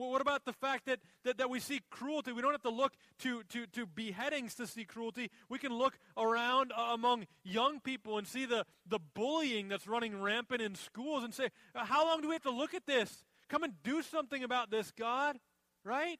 Well, 0.00 0.10
what 0.10 0.22
about 0.22 0.46
the 0.46 0.54
fact 0.54 0.86
that, 0.86 0.98
that, 1.24 1.36
that 1.36 1.50
we 1.50 1.60
see 1.60 1.82
cruelty? 1.90 2.32
We 2.32 2.40
don't 2.40 2.52
have 2.52 2.62
to 2.62 2.70
look 2.70 2.94
to, 3.18 3.42
to, 3.50 3.66
to 3.66 3.84
beheadings 3.84 4.54
to 4.54 4.66
see 4.66 4.86
cruelty. 4.86 5.30
We 5.50 5.58
can 5.58 5.74
look 5.74 5.98
around 6.16 6.72
uh, 6.72 6.94
among 6.94 7.26
young 7.44 7.80
people 7.80 8.16
and 8.16 8.26
see 8.26 8.46
the, 8.46 8.64
the 8.88 8.98
bullying 8.98 9.68
that's 9.68 9.86
running 9.86 10.18
rampant 10.18 10.62
in 10.62 10.74
schools 10.74 11.22
and 11.22 11.34
say, 11.34 11.50
uh, 11.74 11.84
how 11.84 12.06
long 12.06 12.22
do 12.22 12.28
we 12.28 12.34
have 12.34 12.44
to 12.44 12.50
look 12.50 12.72
at 12.72 12.86
this? 12.86 13.24
Come 13.50 13.62
and 13.62 13.74
do 13.82 14.00
something 14.00 14.42
about 14.42 14.70
this, 14.70 14.90
God, 14.90 15.36
right? 15.84 16.18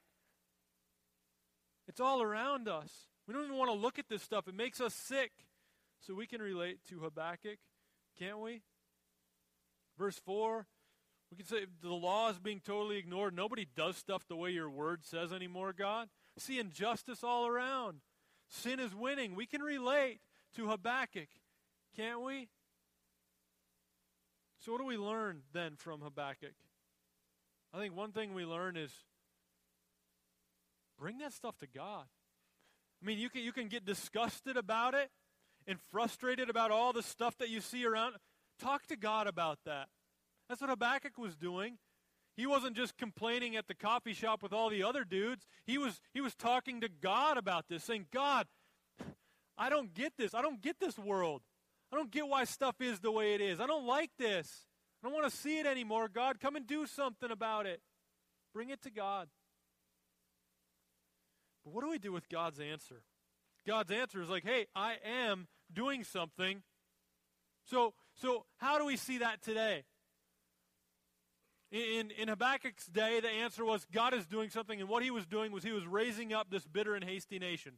It's 1.87 1.99
all 1.99 2.21
around 2.21 2.67
us. 2.67 2.91
We 3.27 3.33
don't 3.33 3.45
even 3.45 3.57
want 3.57 3.71
to 3.71 3.77
look 3.77 3.97
at 3.97 4.07
this 4.07 4.21
stuff. 4.21 4.47
It 4.47 4.53
makes 4.53 4.79
us 4.79 4.93
sick. 4.93 5.31
So 6.01 6.13
we 6.13 6.27
can 6.27 6.39
relate 6.39 6.81
to 6.89 6.99
Habakkuk, 6.99 7.57
can't 8.19 8.39
we? 8.39 8.61
Verse 9.97 10.19
4 10.23 10.67
we 11.31 11.37
can 11.37 11.45
say 11.45 11.65
the 11.81 11.89
law 11.89 12.29
is 12.29 12.39
being 12.39 12.59
totally 12.59 12.97
ignored. 12.97 13.33
Nobody 13.33 13.65
does 13.75 13.95
stuff 13.95 14.27
the 14.27 14.35
way 14.35 14.51
your 14.51 14.69
word 14.69 15.05
says 15.05 15.31
anymore, 15.31 15.73
God. 15.73 16.09
See 16.37 16.59
injustice 16.59 17.23
all 17.23 17.47
around. 17.47 18.01
Sin 18.49 18.81
is 18.81 18.93
winning. 18.93 19.35
We 19.35 19.45
can 19.45 19.61
relate 19.61 20.19
to 20.57 20.67
Habakkuk, 20.67 21.29
can't 21.95 22.21
we? 22.21 22.49
So, 24.59 24.73
what 24.73 24.79
do 24.79 24.85
we 24.85 24.97
learn 24.97 25.43
then 25.53 25.75
from 25.77 26.01
Habakkuk? 26.01 26.53
I 27.73 27.77
think 27.77 27.95
one 27.95 28.11
thing 28.11 28.33
we 28.33 28.45
learn 28.45 28.75
is 28.75 28.91
bring 30.99 31.19
that 31.19 31.31
stuff 31.31 31.57
to 31.59 31.67
God. 31.67 32.05
I 33.01 33.05
mean, 33.05 33.17
you 33.17 33.29
can, 33.29 33.41
you 33.41 33.53
can 33.53 33.69
get 33.69 33.85
disgusted 33.85 34.57
about 34.57 34.93
it 34.93 35.09
and 35.65 35.79
frustrated 35.91 36.49
about 36.49 36.71
all 36.71 36.91
the 36.91 37.01
stuff 37.01 37.37
that 37.37 37.49
you 37.49 37.61
see 37.61 37.85
around. 37.85 38.15
Talk 38.59 38.85
to 38.87 38.97
God 38.97 39.27
about 39.27 39.59
that. 39.65 39.87
That's 40.51 40.59
what 40.59 40.69
Habakkuk 40.69 41.17
was 41.17 41.37
doing. 41.37 41.77
He 42.35 42.45
wasn't 42.45 42.75
just 42.75 42.97
complaining 42.97 43.55
at 43.55 43.69
the 43.69 43.73
coffee 43.73 44.11
shop 44.11 44.43
with 44.43 44.51
all 44.51 44.69
the 44.69 44.83
other 44.83 45.05
dudes. 45.05 45.47
He 45.65 45.77
was, 45.77 46.01
he 46.13 46.19
was 46.19 46.35
talking 46.35 46.81
to 46.81 46.89
God 46.89 47.37
about 47.37 47.69
this, 47.69 47.85
saying, 47.85 48.07
God, 48.11 48.47
I 49.57 49.69
don't 49.69 49.93
get 49.93 50.11
this. 50.17 50.33
I 50.33 50.41
don't 50.41 50.61
get 50.61 50.77
this 50.77 50.99
world. 50.99 51.41
I 51.89 51.95
don't 51.95 52.11
get 52.11 52.27
why 52.27 52.43
stuff 52.43 52.75
is 52.81 52.99
the 52.99 53.13
way 53.13 53.33
it 53.33 53.39
is. 53.39 53.61
I 53.61 53.65
don't 53.65 53.85
like 53.85 54.09
this. 54.19 54.67
I 55.01 55.07
don't 55.07 55.15
want 55.15 55.31
to 55.31 55.37
see 55.37 55.57
it 55.57 55.65
anymore. 55.65 56.09
God, 56.09 56.41
come 56.41 56.57
and 56.57 56.67
do 56.67 56.85
something 56.85 57.31
about 57.31 57.65
it. 57.65 57.79
Bring 58.53 58.71
it 58.71 58.81
to 58.81 58.91
God. 58.91 59.29
But 61.63 61.73
what 61.73 61.81
do 61.81 61.89
we 61.89 61.97
do 61.97 62.11
with 62.11 62.27
God's 62.27 62.59
answer? 62.59 63.03
God's 63.65 63.89
answer 63.91 64.21
is 64.21 64.27
like, 64.27 64.43
hey, 64.43 64.67
I 64.75 64.97
am 65.05 65.47
doing 65.71 66.03
something. 66.03 66.61
So, 67.69 67.93
so 68.15 68.43
how 68.57 68.77
do 68.77 68.85
we 68.85 68.97
see 68.97 69.19
that 69.19 69.41
today? 69.41 69.85
In, 71.71 72.11
in 72.11 72.27
Habakkuk's 72.27 72.87
day, 72.87 73.21
the 73.21 73.29
answer 73.29 73.63
was 73.63 73.85
God 73.91 74.13
is 74.13 74.25
doing 74.25 74.49
something, 74.49 74.79
and 74.81 74.89
what 74.89 75.03
he 75.03 75.11
was 75.11 75.25
doing 75.25 75.53
was 75.53 75.63
he 75.63 75.71
was 75.71 75.87
raising 75.87 76.33
up 76.33 76.49
this 76.49 76.65
bitter 76.65 76.95
and 76.95 77.03
hasty 77.03 77.39
nation. 77.39 77.73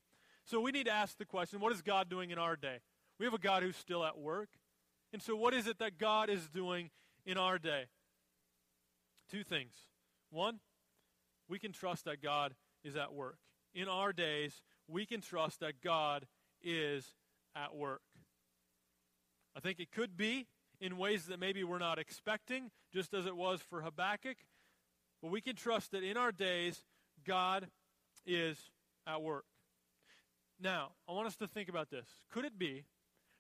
So 0.46 0.60
we 0.60 0.72
need 0.72 0.86
to 0.86 0.92
ask 0.92 1.18
the 1.18 1.26
question 1.26 1.60
what 1.60 1.72
is 1.72 1.82
God 1.82 2.10
doing 2.10 2.32
in 2.32 2.40
our 2.40 2.56
day? 2.56 2.80
We 3.20 3.26
have 3.26 3.34
a 3.34 3.40
God 3.40 3.62
who's 3.62 3.78
still 3.78 4.04
at 4.04 4.18
work. 4.18 4.50
And 5.14 5.22
so, 5.22 5.36
what 5.36 5.54
is 5.54 5.68
it 5.68 5.78
that 5.78 6.00
God 6.00 6.30
is 6.30 6.50
doing 6.50 6.90
in 7.24 7.38
our 7.38 7.60
day? 7.60 7.86
Two 9.30 9.44
things. 9.44 9.74
One, 10.32 10.60
we 11.48 11.60
can 11.60 11.72
trust 11.72 12.06
that 12.06 12.22
God 12.22 12.56
is 12.84 12.96
at 12.96 13.14
work. 13.14 13.38
In 13.76 13.88
our 13.88 14.12
days, 14.12 14.64
we 14.88 15.06
can 15.06 15.22
trust 15.22 15.60
that 15.60 15.82
God 15.82 16.26
is 16.64 17.06
at 17.56 17.76
work. 17.76 18.02
I 19.56 19.60
think 19.60 19.80
it 19.80 19.92
could 19.92 20.18
be 20.18 20.48
in 20.84 20.98
ways 20.98 21.28
that 21.28 21.40
maybe 21.40 21.64
we're 21.64 21.80
not 21.80 21.98
expecting, 21.98 22.70
just 22.92 23.14
as 23.14 23.26
it 23.26 23.38
was 23.38 23.62
for 23.62 23.82
Habakkuk. 23.82 24.36
But 25.22 25.32
we 25.32 25.40
can 25.40 25.56
trust 25.56 25.92
that 25.92 26.04
in 26.04 26.18
our 26.18 26.34
days, 26.34 26.84
God 27.26 27.70
is 28.26 28.58
at 29.08 29.22
work. 29.22 29.46
Now, 30.60 30.92
I 31.08 31.14
want 31.14 31.28
us 31.28 31.38
to 31.38 31.48
think 31.48 31.70
about 31.70 31.90
this. 31.90 32.06
Could 32.30 32.44
it 32.44 32.60
be 32.60 32.84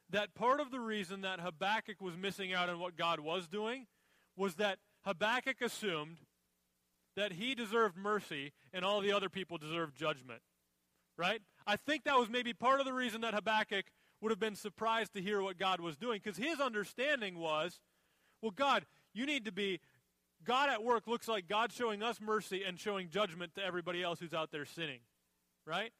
that 0.09 0.33
part 0.35 0.61
of 0.61 0.71
the 0.71 0.79
reason 0.79 1.19
that 1.21 1.41
Habakkuk 1.41 1.99
was 1.99 2.15
missing 2.15 2.53
out 2.53 2.69
on 2.69 2.79
what 2.79 2.95
God 2.95 3.19
was 3.19 3.49
doing 3.49 3.87
was 4.37 4.55
that 4.55 4.79
Habakkuk 5.03 5.61
assumed 5.61 6.19
that 7.17 7.33
he 7.33 7.55
deserved 7.55 7.97
mercy 7.97 8.53
and 8.71 8.85
all 8.85 9.01
the 9.01 9.11
other 9.11 9.27
people 9.27 9.57
deserved 9.57 9.97
judgment? 9.97 10.41
Right? 11.17 11.41
I 11.67 11.75
think 11.75 12.05
that 12.05 12.17
was 12.17 12.29
maybe 12.29 12.53
part 12.53 12.79
of 12.79 12.85
the 12.85 12.93
reason 12.93 13.19
that 13.21 13.33
Habakkuk 13.33 13.85
would 14.23 14.31
have 14.31 14.39
been 14.39 14.55
surprised 14.55 15.13
to 15.13 15.21
hear 15.21 15.41
what 15.41 15.59
God 15.59 15.81
was 15.81 15.97
doing 15.97 16.21
because 16.23 16.37
his 16.37 16.61
understanding 16.61 17.37
was, 17.37 17.81
well, 18.41 18.51
God, 18.51 18.85
you 19.13 19.25
need 19.25 19.43
to 19.45 19.51
be, 19.51 19.81
God 20.45 20.69
at 20.69 20.81
work 20.81 21.07
looks 21.07 21.27
like 21.27 21.49
God 21.49 21.73
showing 21.73 22.01
us 22.01 22.21
mercy 22.21 22.63
and 22.63 22.79
showing 22.79 23.09
judgment 23.09 23.53
to 23.55 23.63
everybody 23.63 24.01
else 24.01 24.21
who's 24.21 24.33
out 24.33 24.49
there 24.49 24.65
sinning, 24.65 24.99
right? 25.67 25.91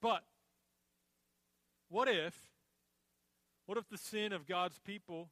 But 0.00 0.22
what 1.88 2.06
if, 2.06 2.36
what 3.66 3.76
if 3.76 3.88
the 3.88 3.98
sin 3.98 4.32
of 4.32 4.46
God's 4.46 4.78
people 4.78 5.28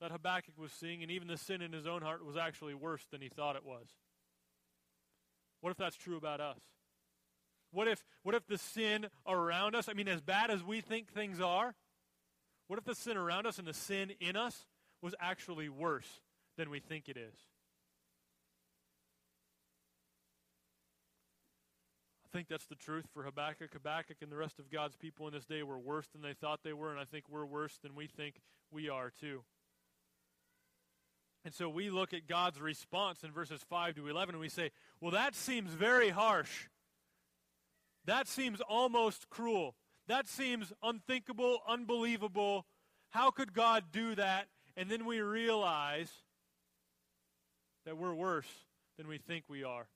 that 0.00 0.10
Habakkuk 0.10 0.58
was 0.58 0.72
seeing, 0.72 1.02
and 1.02 1.10
even 1.10 1.28
the 1.28 1.36
sin 1.36 1.62
in 1.62 1.72
his 1.72 1.86
own 1.86 2.02
heart, 2.02 2.24
was 2.24 2.36
actually 2.36 2.74
worse 2.74 3.06
than 3.12 3.20
he 3.20 3.28
thought 3.28 3.54
it 3.54 3.64
was? 3.64 3.86
What 5.60 5.70
if 5.70 5.76
that's 5.76 5.96
true 5.96 6.16
about 6.16 6.40
us? 6.40 6.58
What 7.72 7.88
if, 7.88 8.04
what 8.22 8.34
if 8.34 8.46
the 8.46 8.58
sin 8.58 9.06
around 9.26 9.74
us, 9.74 9.88
I 9.88 9.92
mean, 9.92 10.08
as 10.08 10.20
bad 10.20 10.50
as 10.50 10.62
we 10.62 10.80
think 10.80 11.12
things 11.12 11.40
are, 11.40 11.74
what 12.66 12.78
if 12.78 12.84
the 12.84 12.94
sin 12.94 13.16
around 13.16 13.46
us 13.46 13.58
and 13.58 13.66
the 13.66 13.74
sin 13.74 14.12
in 14.20 14.36
us 14.36 14.66
was 15.02 15.14
actually 15.20 15.68
worse 15.68 16.20
than 16.56 16.70
we 16.70 16.80
think 16.80 17.08
it 17.08 17.16
is? 17.16 17.34
I 22.26 22.36
think 22.36 22.48
that's 22.48 22.66
the 22.66 22.74
truth 22.74 23.06
for 23.14 23.22
Habakkuk. 23.22 23.72
Habakkuk 23.72 24.18
and 24.20 24.30
the 24.30 24.36
rest 24.36 24.58
of 24.58 24.70
God's 24.70 24.96
people 24.96 25.26
in 25.26 25.32
this 25.32 25.46
day 25.46 25.62
were 25.62 25.78
worse 25.78 26.08
than 26.08 26.20
they 26.20 26.34
thought 26.34 26.60
they 26.62 26.74
were, 26.74 26.90
and 26.90 27.00
I 27.00 27.04
think 27.04 27.24
we're 27.30 27.46
worse 27.46 27.78
than 27.82 27.94
we 27.94 28.06
think 28.06 28.40
we 28.70 28.90
are 28.90 29.10
too. 29.10 29.44
And 31.44 31.54
so 31.54 31.68
we 31.70 31.88
look 31.88 32.12
at 32.12 32.26
God's 32.26 32.60
response 32.60 33.24
in 33.24 33.30
verses 33.30 33.62
5 33.70 33.94
to 33.94 34.08
11 34.08 34.34
and 34.34 34.40
we 34.40 34.50
say, 34.50 34.70
well, 35.00 35.12
that 35.12 35.34
seems 35.34 35.72
very 35.72 36.10
harsh. 36.10 36.66
That 38.08 38.26
seems 38.26 38.62
almost 38.62 39.28
cruel. 39.28 39.74
That 40.06 40.26
seems 40.26 40.72
unthinkable, 40.82 41.58
unbelievable. 41.68 42.64
How 43.10 43.30
could 43.30 43.52
God 43.52 43.84
do 43.92 44.14
that? 44.14 44.46
And 44.78 44.88
then 44.88 45.04
we 45.04 45.20
realize 45.20 46.10
that 47.84 47.98
we're 47.98 48.14
worse 48.14 48.48
than 48.96 49.08
we 49.08 49.18
think 49.18 49.44
we 49.46 49.62
are. 49.62 49.88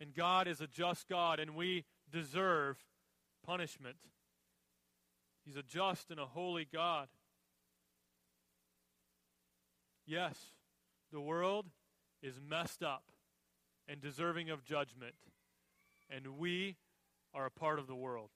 And 0.00 0.14
God 0.14 0.48
is 0.48 0.60
a 0.60 0.66
just 0.66 1.08
God, 1.08 1.38
and 1.38 1.54
we 1.54 1.84
deserve 2.10 2.76
punishment. 3.46 3.98
He's 5.44 5.56
a 5.56 5.62
just 5.62 6.10
and 6.10 6.18
a 6.18 6.26
holy 6.26 6.66
God. 6.70 7.06
Yes, 10.08 10.34
the 11.12 11.20
world 11.20 11.66
is 12.20 12.40
messed 12.44 12.82
up 12.82 13.04
and 13.86 14.00
deserving 14.00 14.50
of 14.50 14.64
judgment, 14.64 15.14
and 16.10 16.36
we 16.36 16.74
are 17.36 17.46
a 17.46 17.50
part 17.50 17.78
of 17.78 17.86
the 17.86 17.94
world. 17.94 18.30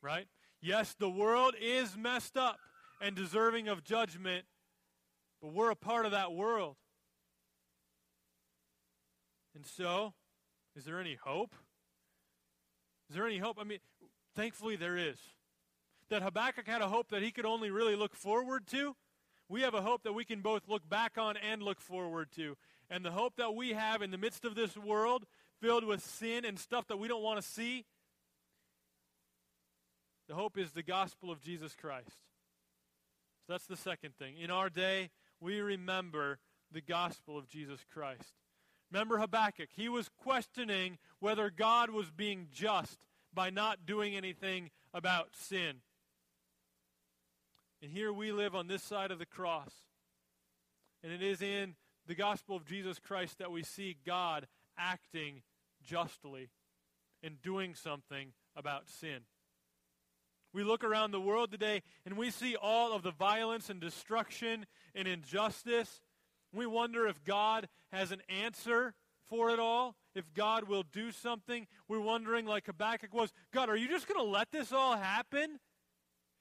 Right? 0.00 0.26
Yes, 0.62 0.94
the 0.98 1.10
world 1.10 1.54
is 1.60 1.96
messed 1.96 2.36
up 2.36 2.58
and 3.00 3.14
deserving 3.14 3.68
of 3.68 3.84
judgment, 3.84 4.44
but 5.42 5.52
we're 5.52 5.70
a 5.70 5.76
part 5.76 6.06
of 6.06 6.12
that 6.12 6.32
world. 6.32 6.76
And 9.54 9.66
so, 9.66 10.14
is 10.76 10.84
there 10.84 11.00
any 11.00 11.18
hope? 11.20 11.54
Is 13.08 13.16
there 13.16 13.26
any 13.26 13.38
hope? 13.38 13.58
I 13.60 13.64
mean, 13.64 13.78
thankfully 14.34 14.76
there 14.76 14.96
is. 14.96 15.16
That 16.08 16.22
Habakkuk 16.22 16.66
had 16.68 16.82
a 16.82 16.88
hope 16.88 17.08
that 17.08 17.22
he 17.22 17.32
could 17.32 17.46
only 17.46 17.70
really 17.70 17.96
look 17.96 18.14
forward 18.14 18.66
to. 18.68 18.94
We 19.48 19.62
have 19.62 19.74
a 19.74 19.82
hope 19.82 20.02
that 20.04 20.12
we 20.12 20.24
can 20.24 20.40
both 20.40 20.68
look 20.68 20.88
back 20.88 21.18
on 21.18 21.36
and 21.36 21.62
look 21.62 21.80
forward 21.80 22.28
to. 22.36 22.56
And 22.90 23.04
the 23.04 23.10
hope 23.10 23.36
that 23.36 23.54
we 23.54 23.72
have 23.72 24.02
in 24.02 24.10
the 24.10 24.18
midst 24.18 24.44
of 24.44 24.54
this 24.54 24.76
world 24.76 25.24
filled 25.60 25.84
with 25.84 26.04
sin 26.04 26.44
and 26.44 26.58
stuff 26.58 26.86
that 26.88 26.98
we 26.98 27.08
don't 27.08 27.22
want 27.22 27.40
to 27.40 27.46
see, 27.46 27.84
the 30.28 30.34
hope 30.34 30.58
is 30.58 30.72
the 30.72 30.82
gospel 30.82 31.30
of 31.30 31.40
Jesus 31.40 31.74
Christ. 31.74 32.16
So 33.46 33.52
that's 33.52 33.66
the 33.66 33.76
second 33.76 34.16
thing. 34.18 34.36
In 34.38 34.50
our 34.50 34.68
day, 34.68 35.10
we 35.40 35.60
remember 35.60 36.38
the 36.72 36.80
gospel 36.80 37.38
of 37.38 37.48
Jesus 37.48 37.80
Christ. 37.92 38.34
Remember 38.90 39.18
Habakkuk. 39.18 39.68
He 39.74 39.88
was 39.88 40.08
questioning 40.08 40.98
whether 41.20 41.50
God 41.50 41.90
was 41.90 42.10
being 42.10 42.48
just 42.52 42.98
by 43.32 43.50
not 43.50 43.86
doing 43.86 44.16
anything 44.16 44.70
about 44.92 45.28
sin. 45.34 45.76
And 47.82 47.90
here 47.90 48.12
we 48.12 48.32
live 48.32 48.54
on 48.54 48.66
this 48.66 48.82
side 48.82 49.10
of 49.10 49.18
the 49.18 49.26
cross. 49.26 49.72
And 51.04 51.12
it 51.12 51.22
is 51.22 51.42
in 51.42 51.74
the 52.06 52.14
gospel 52.14 52.56
of 52.56 52.64
Jesus 52.64 52.98
Christ 52.98 53.38
that 53.38 53.52
we 53.52 53.62
see 53.62 53.96
God 54.04 54.46
acting 54.78 55.42
justly 55.84 56.50
and 57.22 57.40
doing 57.42 57.74
something 57.74 58.32
about 58.56 58.88
sin. 58.88 59.20
We 60.56 60.64
look 60.64 60.82
around 60.82 61.12
the 61.12 61.20
world 61.20 61.52
today 61.52 61.82
and 62.04 62.16
we 62.16 62.30
see 62.30 62.56
all 62.56 62.92
of 62.92 63.04
the 63.04 63.12
violence 63.12 63.70
and 63.70 63.80
destruction 63.80 64.66
and 64.94 65.06
injustice 65.06 66.00
we 66.56 66.66
wonder 66.66 67.06
if 67.06 67.22
God 67.22 67.68
has 67.92 68.12
an 68.12 68.22
answer 68.28 68.94
for 69.28 69.50
it 69.50 69.58
all, 69.58 69.96
if 70.14 70.32
God 70.32 70.64
will 70.64 70.84
do 70.84 71.12
something. 71.12 71.66
We're 71.86 72.00
wondering, 72.00 72.46
like 72.46 72.66
Habakkuk 72.66 73.12
was, 73.12 73.30
God, 73.52 73.68
are 73.68 73.76
you 73.76 73.88
just 73.88 74.08
going 74.08 74.18
to 74.18 74.30
let 74.30 74.50
this 74.50 74.72
all 74.72 74.96
happen? 74.96 75.58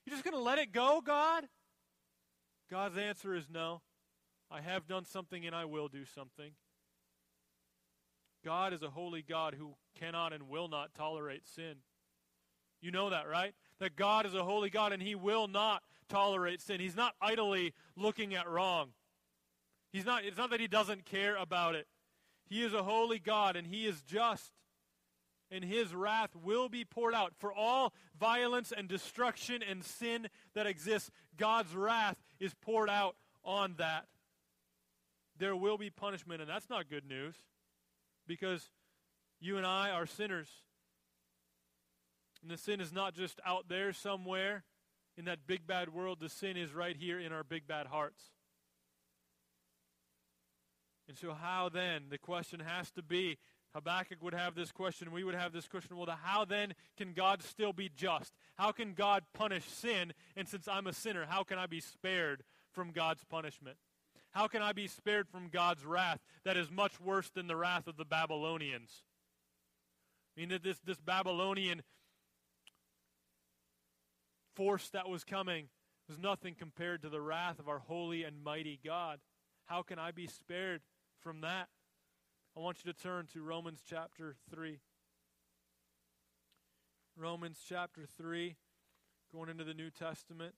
You're 0.05 0.13
just 0.15 0.23
going 0.23 0.35
to 0.35 0.41
let 0.41 0.57
it 0.57 0.71
go, 0.71 1.01
God? 1.05 1.45
God's 2.71 2.97
answer 2.97 3.35
is 3.35 3.47
no. 3.49 3.81
I 4.49 4.61
have 4.61 4.87
done 4.87 5.05
something 5.05 5.45
and 5.45 5.55
I 5.55 5.65
will 5.65 5.87
do 5.87 6.05
something. 6.05 6.51
God 8.43 8.73
is 8.73 8.83
a 8.83 8.89
holy 8.89 9.23
God 9.23 9.55
who 9.57 9.75
cannot 9.99 10.31
and 10.31 10.47
will 10.47 10.67
not 10.69 10.93
tolerate 10.93 11.47
sin. 11.47 11.77
You 12.79 12.91
know 12.91 13.09
that, 13.09 13.27
right? 13.27 13.53
That 13.79 13.95
God 13.95 14.25
is 14.25 14.33
a 14.33 14.43
holy 14.43 14.69
God 14.69 14.93
and 14.93 15.01
he 15.01 15.15
will 15.15 15.47
not 15.47 15.83
tolerate 16.07 16.61
sin. 16.61 16.79
He's 16.79 16.95
not 16.95 17.13
idly 17.21 17.73
looking 17.95 18.33
at 18.33 18.49
wrong. 18.49 18.89
He's 19.91 20.05
not, 20.05 20.23
it's 20.25 20.37
not 20.37 20.49
that 20.51 20.59
he 20.59 20.67
doesn't 20.67 21.05
care 21.05 21.35
about 21.35 21.75
it. 21.75 21.87
He 22.47 22.63
is 22.63 22.73
a 22.73 22.83
holy 22.83 23.19
God 23.19 23.55
and 23.55 23.65
he 23.65 23.85
is 23.85 24.01
just. 24.01 24.51
And 25.51 25.63
his 25.63 25.93
wrath 25.93 26.31
will 26.35 26.69
be 26.69 26.83
poured 26.83 27.13
out 27.13 27.33
for 27.37 27.53
all 27.53 27.93
violence 28.19 28.73
and 28.75 28.87
destruction 28.87 29.61
and 29.61 29.83
sin 29.83 30.27
that 30.53 30.65
exists. 30.65 31.11
God's 31.37 31.75
wrath 31.75 32.17
is 32.39 32.53
poured 32.55 32.89
out 32.89 33.15
on 33.43 33.75
that. 33.77 34.05
There 35.37 35.55
will 35.55 35.77
be 35.77 35.89
punishment, 35.89 36.41
and 36.41 36.49
that's 36.49 36.69
not 36.69 36.89
good 36.89 37.07
news 37.07 37.35
because 38.27 38.69
you 39.39 39.57
and 39.57 39.65
I 39.65 39.91
are 39.91 40.05
sinners. 40.05 40.49
And 42.45 42.51
the 42.51 42.61
sin 42.61 42.79
is 42.79 42.93
not 42.93 43.15
just 43.15 43.39
out 43.43 43.69
there 43.69 43.91
somewhere 43.91 44.65
in 45.17 45.25
that 45.25 45.47
big 45.47 45.65
bad 45.65 45.91
world, 45.91 46.19
the 46.21 46.29
sin 46.29 46.57
is 46.57 46.75
right 46.75 46.95
here 46.95 47.19
in 47.19 47.31
our 47.31 47.43
big 47.43 47.65
bad 47.65 47.87
hearts. 47.87 48.21
And 51.07 51.17
so, 51.17 51.33
how 51.33 51.69
then? 51.69 52.03
The 52.11 52.19
question 52.19 52.59
has 52.59 52.91
to 52.91 53.01
be 53.01 53.39
Habakkuk 53.73 54.21
would 54.21 54.35
have 54.35 54.53
this 54.53 54.71
question, 54.71 55.11
we 55.11 55.23
would 55.23 55.33
have 55.33 55.53
this 55.53 55.67
question. 55.67 55.97
Well, 55.97 56.05
how 56.21 56.45
then 56.45 56.75
can 56.97 57.13
God 57.13 57.41
still 57.41 57.73
be 57.73 57.89
just? 57.89 58.31
How 58.59 58.71
can 58.71 58.93
God 58.93 59.23
punish 59.33 59.65
sin? 59.65 60.13
And 60.35 60.47
since 60.47 60.67
I'm 60.67 60.85
a 60.85 60.93
sinner, 60.93 61.25
how 61.27 61.41
can 61.41 61.57
I 61.57 61.65
be 61.65 61.79
spared 61.79 62.43
from 62.73 62.91
God's 62.91 63.23
punishment? 63.23 63.77
How 64.29 64.47
can 64.47 64.61
I 64.61 64.71
be 64.71 64.85
spared 64.85 65.27
from 65.29 65.49
God's 65.49 65.83
wrath 65.83 66.19
that 66.43 66.57
is 66.57 66.69
much 66.69 67.01
worse 67.01 67.31
than 67.31 67.47
the 67.47 67.55
wrath 67.55 67.87
of 67.87 67.97
the 67.97 68.05
Babylonians? 68.05 69.01
I 70.37 70.41
mean, 70.41 70.49
that 70.49 70.63
this, 70.63 70.77
this 70.85 70.99
Babylonian 70.99 71.81
force 74.55 74.89
that 74.89 75.09
was 75.09 75.23
coming 75.23 75.67
was 76.07 76.17
nothing 76.19 76.55
compared 76.57 77.01
to 77.01 77.09
the 77.09 77.21
wrath 77.21 77.59
of 77.59 77.67
our 77.67 77.79
holy 77.79 78.23
and 78.23 78.43
mighty 78.43 78.79
God. 78.83 79.19
How 79.65 79.81
can 79.81 79.97
I 79.97 80.11
be 80.11 80.27
spared? 80.27 80.81
from 81.25 81.41
that, 81.41 81.69
I 82.55 82.59
want 82.59 82.77
you 82.85 82.93
to 82.93 82.97
turn 82.97 83.25
to 83.33 83.41
Romans 83.41 83.81
chapter 83.83 84.35
3. 84.51 84.77
Romans 87.17 87.57
chapter 87.67 88.05
3, 88.15 88.55
going 89.33 89.49
into 89.49 89.63
the 89.63 89.73
New 89.73 89.89
Testament. 89.89 90.53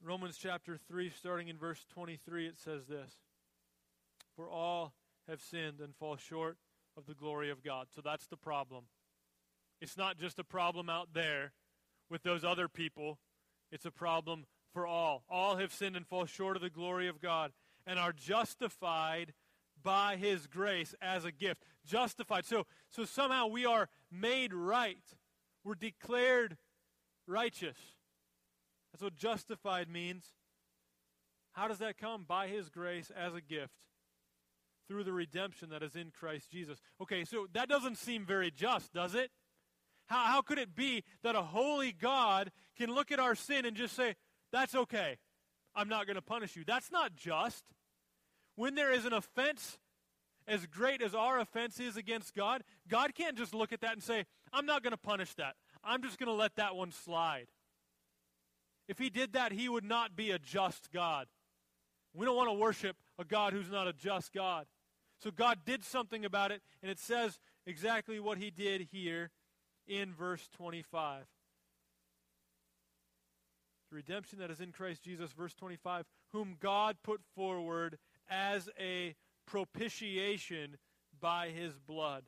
Romans 0.00 0.38
chapter 0.40 0.78
3, 0.88 1.10
starting 1.10 1.48
in 1.48 1.58
verse 1.58 1.84
23, 1.92 2.46
it 2.46 2.60
says 2.60 2.86
this 2.86 3.14
For 4.36 4.48
all 4.48 4.94
have 5.28 5.40
sinned 5.40 5.80
and 5.80 5.96
fall 5.96 6.16
short 6.16 6.58
of 6.96 7.06
the 7.06 7.14
glory 7.14 7.50
of 7.50 7.64
God. 7.64 7.88
So 7.92 8.00
that's 8.04 8.28
the 8.28 8.36
problem. 8.36 8.84
It's 9.80 9.96
not 9.96 10.16
just 10.16 10.38
a 10.38 10.44
problem 10.44 10.88
out 10.88 11.08
there 11.12 11.54
with 12.10 12.22
those 12.22 12.44
other 12.44 12.68
people, 12.68 13.18
it's 13.70 13.86
a 13.86 13.90
problem 13.90 14.46
for 14.72 14.86
all. 14.86 15.24
All 15.28 15.56
have 15.56 15.72
sinned 15.72 15.96
and 15.96 16.06
fall 16.06 16.26
short 16.26 16.56
of 16.56 16.62
the 16.62 16.70
glory 16.70 17.08
of 17.08 17.20
God 17.20 17.52
and 17.86 17.98
are 17.98 18.12
justified 18.12 19.32
by 19.82 20.16
his 20.16 20.46
grace 20.46 20.94
as 21.00 21.24
a 21.24 21.32
gift. 21.32 21.62
Justified. 21.84 22.46
So, 22.46 22.66
so 22.90 23.04
somehow 23.04 23.48
we 23.48 23.66
are 23.66 23.88
made 24.10 24.54
right. 24.54 25.02
We're 25.64 25.74
declared 25.74 26.56
righteous. 27.26 27.76
That's 28.92 29.02
what 29.02 29.16
justified 29.16 29.88
means. 29.88 30.26
How 31.52 31.68
does 31.68 31.78
that 31.78 31.98
come? 31.98 32.24
By 32.26 32.48
his 32.48 32.68
grace 32.68 33.10
as 33.14 33.34
a 33.34 33.40
gift 33.40 33.74
through 34.88 35.04
the 35.04 35.12
redemption 35.12 35.70
that 35.70 35.82
is 35.82 35.96
in 35.96 36.10
Christ 36.10 36.50
Jesus. 36.50 36.78
Okay, 37.00 37.24
so 37.24 37.46
that 37.52 37.68
doesn't 37.68 37.98
seem 37.98 38.24
very 38.24 38.50
just, 38.50 38.92
does 38.92 39.14
it? 39.14 39.30
How, 40.06 40.24
how 40.24 40.42
could 40.42 40.58
it 40.58 40.74
be 40.74 41.04
that 41.22 41.34
a 41.34 41.42
holy 41.42 41.92
God 41.92 42.50
can 42.76 42.92
look 42.92 43.12
at 43.12 43.20
our 43.20 43.34
sin 43.34 43.64
and 43.64 43.76
just 43.76 43.94
say, 43.94 44.16
that's 44.52 44.74
okay? 44.74 45.18
I'm 45.74 45.88
not 45.88 46.06
going 46.06 46.16
to 46.16 46.22
punish 46.22 46.56
you. 46.56 46.64
That's 46.66 46.90
not 46.90 47.16
just. 47.16 47.64
When 48.56 48.74
there 48.74 48.92
is 48.92 49.06
an 49.06 49.12
offense 49.12 49.78
as 50.46 50.66
great 50.66 51.00
as 51.00 51.14
our 51.14 51.38
offense 51.38 51.80
is 51.80 51.96
against 51.96 52.34
God, 52.34 52.62
God 52.88 53.14
can't 53.14 53.38
just 53.38 53.54
look 53.54 53.72
at 53.72 53.80
that 53.80 53.92
and 53.92 54.02
say, 54.02 54.24
I'm 54.52 54.66
not 54.66 54.82
going 54.82 54.90
to 54.90 54.98
punish 54.98 55.34
that. 55.34 55.54
I'm 55.82 56.02
just 56.02 56.18
going 56.18 56.28
to 56.28 56.34
let 56.34 56.56
that 56.56 56.76
one 56.76 56.92
slide. 56.92 57.46
If 58.88 58.98
he 58.98 59.08
did 59.08 59.32
that, 59.32 59.52
he 59.52 59.68
would 59.68 59.84
not 59.84 60.16
be 60.16 60.30
a 60.32 60.38
just 60.38 60.90
God. 60.92 61.26
We 62.14 62.26
don't 62.26 62.36
want 62.36 62.50
to 62.50 62.58
worship 62.58 62.96
a 63.18 63.24
God 63.24 63.52
who's 63.52 63.70
not 63.70 63.88
a 63.88 63.92
just 63.92 64.32
God. 64.32 64.66
So 65.22 65.30
God 65.30 65.60
did 65.64 65.84
something 65.84 66.24
about 66.24 66.50
it, 66.50 66.60
and 66.82 66.90
it 66.90 66.98
says 66.98 67.38
exactly 67.64 68.18
what 68.18 68.38
he 68.38 68.50
did 68.50 68.88
here 68.92 69.30
in 69.86 70.12
verse 70.12 70.48
25. 70.56 71.24
The 73.90 73.96
redemption 73.96 74.38
that 74.38 74.50
is 74.50 74.60
in 74.60 74.72
Christ 74.72 75.02
Jesus, 75.02 75.32
verse 75.32 75.54
25, 75.54 76.04
whom 76.32 76.56
God 76.60 76.96
put 77.02 77.20
forward 77.34 77.98
as 78.30 78.68
a 78.78 79.14
propitiation 79.46 80.78
by 81.20 81.48
his 81.48 81.78
blood 81.78 82.24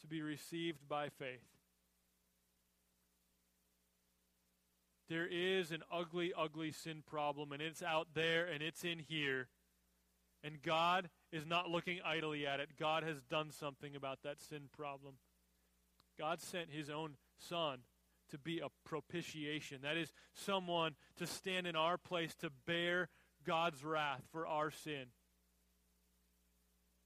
to 0.00 0.06
be 0.06 0.22
received 0.22 0.88
by 0.88 1.08
faith. 1.08 1.46
There 5.08 5.28
is 5.30 5.70
an 5.70 5.82
ugly, 5.92 6.32
ugly 6.36 6.72
sin 6.72 7.02
problem, 7.06 7.52
and 7.52 7.62
it's 7.62 7.82
out 7.82 8.08
there 8.14 8.46
and 8.46 8.62
it's 8.62 8.82
in 8.84 8.98
here. 8.98 9.48
And 10.42 10.62
God 10.62 11.08
is 11.32 11.46
not 11.46 11.70
looking 11.70 12.00
idly 12.04 12.46
at 12.46 12.60
it. 12.60 12.70
God 12.78 13.02
has 13.04 13.22
done 13.22 13.50
something 13.50 13.94
about 13.94 14.22
that 14.24 14.40
sin 14.40 14.68
problem. 14.76 15.14
God 16.18 16.40
sent 16.40 16.70
his 16.70 16.90
own 16.90 17.16
Son 17.38 17.80
to 18.30 18.38
be 18.38 18.60
a 18.60 18.68
propitiation. 18.84 19.78
That 19.82 19.96
is, 19.96 20.12
someone 20.34 20.94
to 21.16 21.26
stand 21.26 21.66
in 21.66 21.76
our 21.76 21.96
place 21.96 22.34
to 22.36 22.50
bear 22.66 23.08
God's 23.46 23.84
wrath 23.84 24.22
for 24.32 24.46
our 24.46 24.70
sin. 24.70 25.06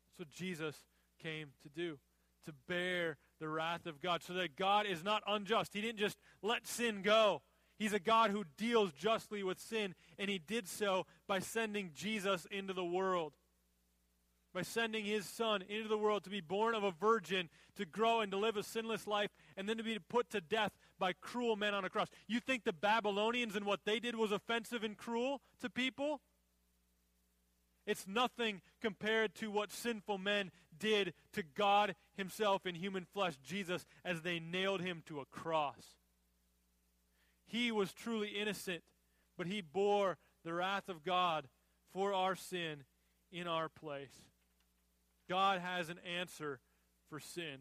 That's 0.09 0.19
what 0.19 0.31
Jesus 0.31 0.77
came 1.23 1.49
to 1.63 1.69
do, 1.69 1.99
to 2.47 2.53
bear 2.67 3.19
the 3.39 3.49
wrath 3.49 3.87
of 3.87 4.01
God, 4.01 4.23
so 4.23 4.33
that 4.35 4.57
God 4.57 4.87
is 4.87 5.05
not 5.05 5.23
unjust. 5.27 5.75
He 5.75 5.81
didn't 5.81 5.99
just 5.99 6.19
let 6.43 6.67
sin 6.67 7.03
go. 7.03 7.43
He's 7.79 7.93
a 7.95 7.99
God 7.99 8.31
who 8.31 8.45
deals 8.59 8.93
justly 8.93 9.43
with 9.43 9.59
sin, 9.59 9.95
and 10.19 10.29
he 10.29 10.39
did 10.39 10.69
so 10.69 11.07
by 11.27 11.39
sending 11.39 11.91
Jesus 11.95 12.47
into 12.51 12.75
the 12.75 12.85
world. 12.85 13.33
By 14.53 14.63
sending 14.63 15.05
his 15.05 15.27
son 15.27 15.63
into 15.69 15.89
the 15.89 15.99
world 15.99 16.25
to 16.25 16.31
be 16.31 16.41
born 16.41 16.75
of 16.75 16.83
a 16.83 16.91
virgin, 16.91 17.49
to 17.77 17.85
grow 17.85 18.21
and 18.21 18.33
to 18.33 18.39
live 18.39 18.57
a 18.57 18.63
sinless 18.63 19.07
life, 19.07 19.31
and 19.57 19.69
then 19.69 19.77
to 19.77 19.85
be 19.85 19.99
put 20.09 20.31
to 20.31 20.41
death 20.41 20.73
by 20.99 21.13
cruel 21.13 21.55
men 21.55 21.73
on 21.73 21.85
a 21.85 21.91
cross. 21.91 22.09
You 22.27 22.41
think 22.41 22.65
the 22.65 22.73
Babylonians 22.73 23.55
and 23.55 23.65
what 23.65 23.81
they 23.85 24.01
did 24.01 24.17
was 24.17 24.33
offensive 24.33 24.83
and 24.83 24.97
cruel 24.97 25.41
to 25.61 25.71
people? 25.71 26.21
It's 27.87 28.07
nothing 28.07 28.61
compared 28.83 29.35
to 29.37 29.51
what 29.51 29.73
sinful 29.73 30.19
men 30.19 30.51
did 30.77 31.15
to 31.33 31.43
God 31.43 31.95
Himself 32.17 32.67
in 32.67 32.75
human 32.75 33.05
flesh, 33.05 33.35
Jesus, 33.43 33.87
as 34.05 34.23
they 34.23 34.41
nailed 34.41 34.81
Him 34.81 35.03
to 35.07 35.21
a 35.21 35.25
cross. 35.27 35.97
He 37.51 37.73
was 37.73 37.93
truly 37.93 38.29
innocent, 38.29 38.83
but 39.37 39.49
he 39.49 39.61
bore 39.61 40.19
the 40.45 40.55
wrath 40.55 40.89
of 40.89 41.03
God 41.03 41.49
for 41.93 42.15
our 42.15 42.37
sin 42.37 42.85
in 43.33 43.49
our 43.49 43.69
place. 43.69 44.30
God 45.31 45.61
has 45.61 45.89
an 45.89 46.01
answer 46.19 46.59
for 47.09 47.21
sin. 47.21 47.61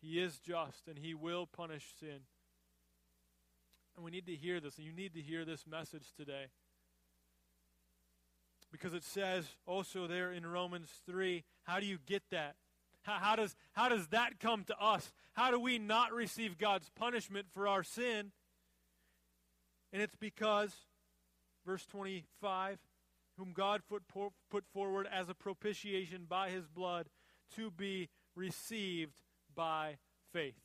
He 0.00 0.20
is 0.20 0.40
just 0.40 0.88
and 0.88 0.98
he 0.98 1.14
will 1.14 1.46
punish 1.46 1.86
sin. 2.00 2.22
And 3.94 4.04
we 4.04 4.10
need 4.10 4.26
to 4.26 4.34
hear 4.34 4.58
this, 4.58 4.78
and 4.78 4.86
you 4.86 4.92
need 4.92 5.14
to 5.14 5.20
hear 5.20 5.44
this 5.44 5.64
message 5.64 6.12
today. 6.16 6.46
Because 8.72 8.94
it 8.94 9.04
says 9.04 9.46
also 9.64 10.08
there 10.08 10.32
in 10.32 10.44
Romans 10.44 10.88
3, 11.06 11.44
how 11.64 11.78
do 11.78 11.86
you 11.86 11.98
get 12.04 12.22
that? 12.32 12.56
How, 13.02 13.18
how, 13.18 13.36
does, 13.36 13.54
how 13.72 13.88
does 13.88 14.08
that 14.08 14.40
come 14.40 14.64
to 14.64 14.76
us? 14.80 15.12
How 15.34 15.52
do 15.52 15.60
we 15.60 15.78
not 15.78 16.12
receive 16.12 16.58
God's 16.58 16.90
punishment 16.96 17.46
for 17.52 17.68
our 17.68 17.84
sin? 17.84 18.32
And 19.92 20.02
it's 20.02 20.16
because, 20.16 20.74
verse 21.64 21.84
25, 21.86 22.78
whom 23.38 23.52
God 23.52 23.82
put, 23.88 24.02
put 24.50 24.64
forward 24.72 25.08
as 25.10 25.28
a 25.28 25.34
propitiation 25.34 26.26
by 26.28 26.50
his 26.50 26.66
blood 26.66 27.08
to 27.56 27.70
be 27.70 28.08
received 28.34 29.14
by 29.54 29.98
faith. 30.32 30.60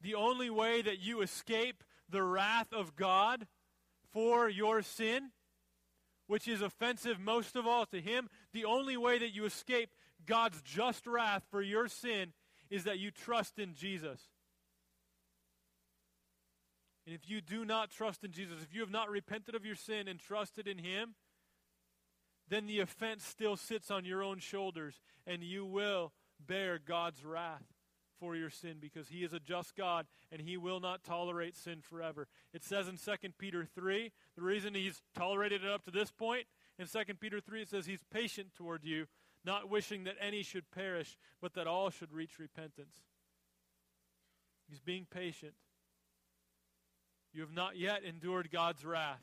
The 0.00 0.14
only 0.14 0.50
way 0.50 0.82
that 0.82 1.00
you 1.00 1.22
escape 1.22 1.84
the 2.08 2.22
wrath 2.22 2.72
of 2.72 2.96
God 2.96 3.46
for 4.12 4.48
your 4.48 4.82
sin, 4.82 5.30
which 6.26 6.48
is 6.48 6.60
offensive 6.60 7.20
most 7.20 7.56
of 7.56 7.66
all 7.66 7.86
to 7.86 8.00
him, 8.00 8.28
the 8.52 8.64
only 8.64 8.96
way 8.96 9.18
that 9.18 9.34
you 9.34 9.44
escape 9.44 9.90
God's 10.26 10.60
just 10.62 11.06
wrath 11.06 11.44
for 11.50 11.62
your 11.62 11.88
sin 11.88 12.32
is 12.70 12.84
that 12.84 12.98
you 12.98 13.10
trust 13.10 13.58
in 13.58 13.74
Jesus. 13.74 14.28
And 17.06 17.14
if 17.14 17.28
you 17.28 17.40
do 17.40 17.64
not 17.64 17.90
trust 17.90 18.22
in 18.24 18.32
Jesus, 18.32 18.62
if 18.62 18.74
you 18.74 18.80
have 18.80 18.90
not 18.90 19.10
repented 19.10 19.54
of 19.54 19.64
your 19.64 19.74
sin 19.74 20.06
and 20.08 20.20
trusted 20.20 20.68
in 20.68 20.78
Him, 20.78 21.14
then 22.48 22.66
the 22.66 22.80
offense 22.80 23.24
still 23.24 23.56
sits 23.56 23.90
on 23.90 24.04
your 24.04 24.22
own 24.22 24.38
shoulders, 24.38 25.00
and 25.26 25.42
you 25.42 25.64
will 25.64 26.12
bear 26.46 26.78
God's 26.78 27.24
wrath 27.24 27.64
for 28.20 28.36
your 28.36 28.50
sin 28.50 28.76
because 28.80 29.08
He 29.08 29.24
is 29.24 29.32
a 29.32 29.40
just 29.40 29.74
God 29.74 30.06
and 30.30 30.40
He 30.40 30.56
will 30.56 30.78
not 30.78 31.02
tolerate 31.02 31.56
sin 31.56 31.80
forever. 31.80 32.28
It 32.54 32.62
says 32.62 32.86
in 32.86 32.96
2 32.96 33.30
Peter 33.36 33.64
3, 33.64 34.12
the 34.36 34.42
reason 34.42 34.74
He's 34.74 35.02
tolerated 35.16 35.64
it 35.64 35.70
up 35.70 35.84
to 35.84 35.90
this 35.90 36.12
point, 36.12 36.46
in 36.78 36.86
2 36.86 37.14
Peter 37.20 37.40
3, 37.40 37.62
it 37.62 37.70
says 37.70 37.86
He's 37.86 38.04
patient 38.12 38.54
toward 38.54 38.84
you, 38.84 39.06
not 39.44 39.68
wishing 39.68 40.04
that 40.04 40.14
any 40.20 40.42
should 40.42 40.70
perish, 40.70 41.16
but 41.40 41.54
that 41.54 41.66
all 41.66 41.90
should 41.90 42.12
reach 42.12 42.38
repentance. 42.38 42.94
He's 44.68 44.80
being 44.80 45.06
patient. 45.10 45.54
You 47.32 47.40
have 47.40 47.52
not 47.52 47.76
yet 47.76 48.02
endured 48.04 48.50
God's 48.50 48.84
wrath. 48.84 49.22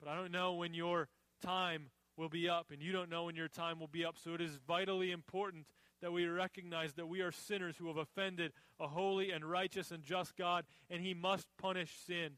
But 0.00 0.08
I 0.08 0.16
don't 0.16 0.32
know 0.32 0.54
when 0.54 0.74
your 0.74 1.08
time 1.42 1.90
will 2.16 2.28
be 2.28 2.48
up, 2.48 2.70
and 2.70 2.82
you 2.82 2.92
don't 2.92 3.10
know 3.10 3.24
when 3.24 3.36
your 3.36 3.48
time 3.48 3.80
will 3.80 3.88
be 3.88 4.04
up. 4.04 4.16
So 4.22 4.34
it 4.34 4.40
is 4.40 4.58
vitally 4.66 5.10
important 5.10 5.66
that 6.02 6.12
we 6.12 6.26
recognize 6.26 6.92
that 6.94 7.08
we 7.08 7.22
are 7.22 7.32
sinners 7.32 7.76
who 7.78 7.88
have 7.88 7.96
offended 7.96 8.52
a 8.78 8.86
holy 8.86 9.30
and 9.30 9.44
righteous 9.44 9.90
and 9.90 10.02
just 10.02 10.36
God, 10.36 10.64
and 10.90 11.00
He 11.00 11.14
must 11.14 11.46
punish 11.58 11.92
sin. 12.06 12.32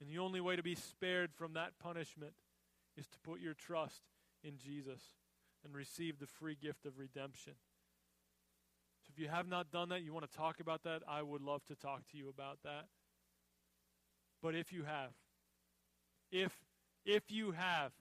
And 0.00 0.08
the 0.08 0.18
only 0.18 0.40
way 0.40 0.54
to 0.54 0.62
be 0.62 0.76
spared 0.76 1.32
from 1.34 1.54
that 1.54 1.72
punishment 1.80 2.34
is 2.96 3.08
to 3.08 3.18
put 3.18 3.40
your 3.40 3.54
trust 3.54 4.02
in 4.44 4.58
Jesus 4.58 5.00
and 5.64 5.74
receive 5.74 6.18
the 6.18 6.26
free 6.26 6.56
gift 6.60 6.86
of 6.86 6.98
redemption. 6.98 7.54
So 9.02 9.10
if 9.12 9.20
you 9.20 9.28
have 9.28 9.48
not 9.48 9.72
done 9.72 9.88
that, 9.88 10.02
you 10.02 10.12
want 10.12 10.30
to 10.30 10.36
talk 10.36 10.60
about 10.60 10.84
that, 10.84 11.02
I 11.08 11.22
would 11.22 11.42
love 11.42 11.64
to 11.66 11.74
talk 11.74 12.06
to 12.12 12.16
you 12.16 12.28
about 12.28 12.58
that. 12.62 12.84
But 14.42 14.54
if 14.54 14.72
you 14.72 14.84
have, 14.84 15.10
if 16.30 16.52
if 17.04 17.30
you 17.30 17.52
have, 17.52 17.92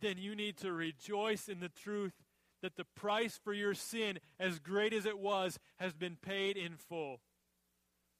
then 0.00 0.16
you 0.18 0.34
need 0.34 0.56
to 0.58 0.72
rejoice 0.72 1.48
in 1.48 1.60
the 1.60 1.68
truth 1.68 2.14
that 2.62 2.76
the 2.76 2.86
price 2.96 3.38
for 3.42 3.52
your 3.52 3.74
sin, 3.74 4.18
as 4.40 4.58
great 4.58 4.92
as 4.92 5.06
it 5.06 5.18
was, 5.18 5.58
has 5.76 5.92
been 5.92 6.16
paid 6.16 6.56
in 6.56 6.76
full. 6.76 7.20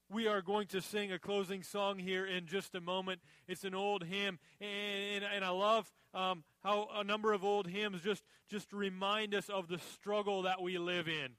We 0.09 0.29
are 0.29 0.43
going 0.43 0.69
to 0.69 0.81
sing 0.81 1.11
a 1.11 1.19
closing 1.19 1.63
song 1.63 1.99
here 1.99 2.25
in 2.25 2.47
just 2.47 2.75
a 2.75 2.81
moment. 2.81 3.21
It's 3.49 3.65
an 3.65 3.75
old 3.75 4.05
hymn, 4.05 4.39
and, 4.61 5.25
and, 5.25 5.45
I 5.45 5.49
love 5.49 5.91
um, 6.15 6.45
how 6.63 6.89
a 6.95 7.03
number 7.03 7.33
of 7.33 7.45
old 7.45 7.67
hymns 7.67 8.03
just, 8.03 8.23
just 8.49 8.73
remind 8.73 9.35
us 9.35 9.49
of 9.49 9.67
the 9.67 9.79
struggle 9.79 10.43
that 10.43 10.63
we 10.63 10.79
live 10.79 11.09
in 11.09 11.33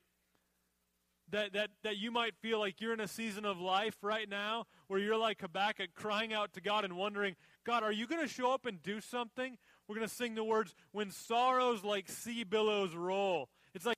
that, 1.32 1.54
that, 1.54 1.70
that 1.84 1.98
you 1.98 2.12
might 2.12 2.36
feel 2.36 2.60
like 2.60 2.80
you're 2.80 2.94
in 2.94 3.00
a 3.00 3.08
season 3.08 3.46
of 3.46 3.60
life 3.60 3.98
right 4.02 4.30
now 4.30 4.66
where 4.88 5.00
you're 5.00 5.18
like 5.18 5.42
Habakkuk 5.42 5.90
crying 5.94 6.34
out 6.34 6.54
to 6.54 6.62
God 6.62 6.86
and 6.86 6.96
wondering, 6.96 7.36
God, 7.66 7.84
are 7.84 7.92
you 7.92 8.08
going 8.08 8.22
to 8.22 8.28
show 8.28 8.54
up 8.54 8.66
and 8.66 8.82
do 8.82 9.02
something? 9.02 9.58
We're 9.88 9.96
going 9.96 10.08
to 10.08 10.14
sing 10.14 10.36
the 10.36 10.44
words, 10.44 10.74
when 10.92 11.12
sorrows 11.12 11.84
like 11.84 12.10
sea 12.10 12.44
billows 12.44 12.94
roll. 12.96 13.50
It's 13.74 13.86
like 13.86 13.98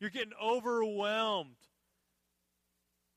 you're 0.00 0.10
getting 0.10 0.32
overwhelmed. 0.42 1.56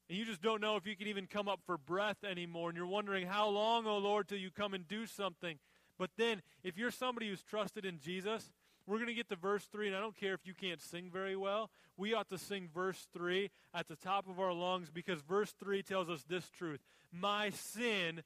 And 0.10 0.18
you 0.18 0.26
just 0.26 0.42
don't 0.42 0.62
know 0.62 0.76
if 0.76 0.86
you 0.86 0.96
can 0.96 1.08
even 1.08 1.26
come 1.26 1.48
up 1.48 1.62
for 1.66 1.78
breath 1.78 2.24
anymore. 2.30 2.70
And 2.70 2.78
you're 2.78 2.88
wondering, 2.88 3.28
how 3.28 3.48
long, 3.48 3.86
oh 3.88 3.98
Lord, 3.98 4.28
till 4.28 4.40
you 4.40 4.52
come 4.52 4.74
and 4.74 4.88
do 4.88 5.06
something? 5.06 5.58
But 5.98 6.10
then, 6.18 6.42
if 6.64 6.78
you're 6.78 6.92
somebody 6.92 7.30
who's 7.30 7.44
trusted 7.44 7.86
in 7.86 8.00
Jesus, 8.00 8.52
we're 8.92 8.98
going 8.98 9.08
to 9.08 9.14
get 9.14 9.30
to 9.30 9.38
verse 9.38 9.64
3, 9.72 9.88
and 9.88 9.96
I 9.96 10.02
don't 10.02 10.18
care 10.18 10.34
if 10.34 10.46
you 10.46 10.54
can't 10.54 10.82
sing 10.82 11.10
very 11.14 11.38
well. 11.38 11.70
We 11.96 12.14
ought 12.14 12.28
to 12.28 12.38
sing 12.38 12.68
verse 12.74 13.08
3 13.14 13.50
at 13.74 13.88
the 13.88 13.96
top 13.96 14.28
of 14.28 14.38
our 14.38 14.52
lungs 14.52 14.90
because 14.90 15.22
verse 15.22 15.54
3 15.64 15.82
tells 15.82 16.10
us 16.10 16.26
this 16.28 16.50
truth 16.50 16.82
My 17.10 17.52
sin, 17.52 18.22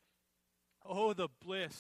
oh, 0.84 1.14
the 1.14 1.28
bliss 1.40 1.76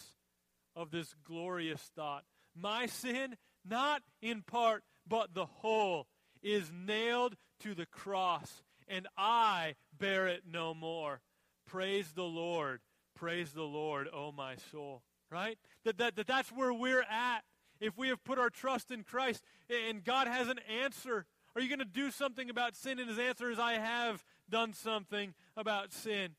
of 0.75 0.91
this 0.91 1.15
glorious 1.25 1.81
thought. 1.95 2.25
My 2.55 2.86
sin, 2.86 3.38
not 3.67 4.03
in 4.21 4.43
part, 4.43 4.83
but 5.07 5.33
the 5.33 5.47
whole, 5.47 6.05
is 6.43 6.71
nailed 6.71 7.36
to 7.61 7.73
the 7.73 7.88
cross, 7.88 8.61
and 8.88 9.07
I 9.17 9.73
bear 9.97 10.27
it 10.27 10.43
no 10.47 10.75
more. 10.75 11.21
Praise 11.65 12.11
the 12.11 12.23
Lord. 12.23 12.81
Praise 13.15 13.51
the 13.51 13.63
Lord, 13.63 14.09
oh 14.13 14.31
my 14.31 14.57
soul. 14.71 15.01
Right? 15.31 15.57
That, 15.86 15.97
that, 15.97 16.15
that 16.17 16.27
that's 16.27 16.51
where 16.51 16.71
we're 16.71 17.01
at 17.01 17.41
if 17.80 17.97
we 17.97 18.09
have 18.09 18.23
put 18.23 18.39
our 18.39 18.49
trust 18.49 18.91
in 18.91 19.03
Christ 19.03 19.43
and 19.69 20.03
God 20.03 20.28
has 20.28 20.47
an 20.47 20.59
answer, 20.84 21.26
Are 21.55 21.61
you 21.61 21.69
going 21.69 21.80
to 21.80 21.86
do 21.86 22.11
something 22.11 22.49
about 22.49 22.76
sin? 22.76 22.99
And 22.99 23.09
his 23.09 23.19
answer 23.19 23.51
is, 23.51 23.59
I 23.59 23.73
have 23.73 24.23
done 24.49 24.73
something 24.73 25.34
about 25.55 25.93
sin. 25.93 26.32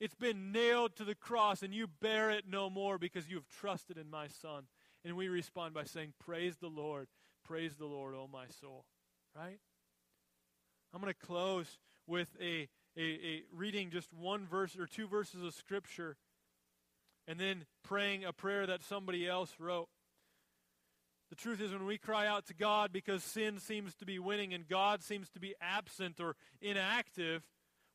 It's 0.00 0.14
been 0.14 0.52
nailed 0.52 0.94
to 0.96 1.04
the 1.04 1.14
cross, 1.14 1.62
and 1.62 1.74
you 1.74 1.88
bear 2.00 2.30
it 2.30 2.44
no 2.48 2.70
more 2.70 2.98
because 2.98 3.28
you 3.28 3.36
have 3.36 3.48
trusted 3.48 3.98
in 3.98 4.08
my 4.08 4.28
Son. 4.28 4.64
And 5.04 5.16
we 5.16 5.28
respond 5.28 5.74
by 5.74 5.84
saying, 5.84 6.14
Praise 6.24 6.56
the 6.56 6.68
Lord. 6.68 7.08
Praise 7.44 7.76
the 7.76 7.86
Lord, 7.86 8.14
O 8.14 8.28
my 8.32 8.46
soul. 8.60 8.84
Right? 9.34 9.58
I'm 10.94 11.00
going 11.00 11.12
to 11.12 11.26
close 11.26 11.78
with 12.06 12.28
a, 12.40 12.68
a, 12.96 13.02
a 13.02 13.42
reading 13.52 13.90
just 13.90 14.12
one 14.12 14.46
verse 14.46 14.76
or 14.78 14.86
two 14.86 15.06
verses 15.06 15.42
of 15.42 15.54
Scripture 15.54 16.16
and 17.26 17.38
then 17.38 17.66
praying 17.84 18.24
a 18.24 18.32
prayer 18.32 18.66
that 18.66 18.82
somebody 18.82 19.28
else 19.28 19.54
wrote. 19.58 19.88
The 21.30 21.36
truth 21.36 21.60
is, 21.60 21.72
when 21.72 21.84
we 21.84 21.98
cry 21.98 22.26
out 22.26 22.46
to 22.46 22.54
God 22.54 22.92
because 22.92 23.22
sin 23.22 23.58
seems 23.58 23.94
to 23.96 24.06
be 24.06 24.18
winning 24.18 24.54
and 24.54 24.66
God 24.66 25.02
seems 25.02 25.28
to 25.30 25.40
be 25.40 25.54
absent 25.60 26.20
or 26.20 26.36
inactive, 26.60 27.42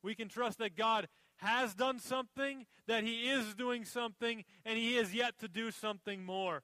we 0.02 0.14
can 0.14 0.28
trust 0.28 0.58
that 0.58 0.76
God 0.76 1.08
has 1.38 1.74
done 1.74 1.98
something, 1.98 2.66
that 2.86 3.02
He 3.02 3.28
is 3.28 3.54
doing 3.54 3.84
something, 3.84 4.44
and 4.64 4.78
He 4.78 4.96
is 4.96 5.14
yet 5.14 5.38
to 5.40 5.48
do 5.48 5.70
something 5.70 6.24
more. 6.24 6.62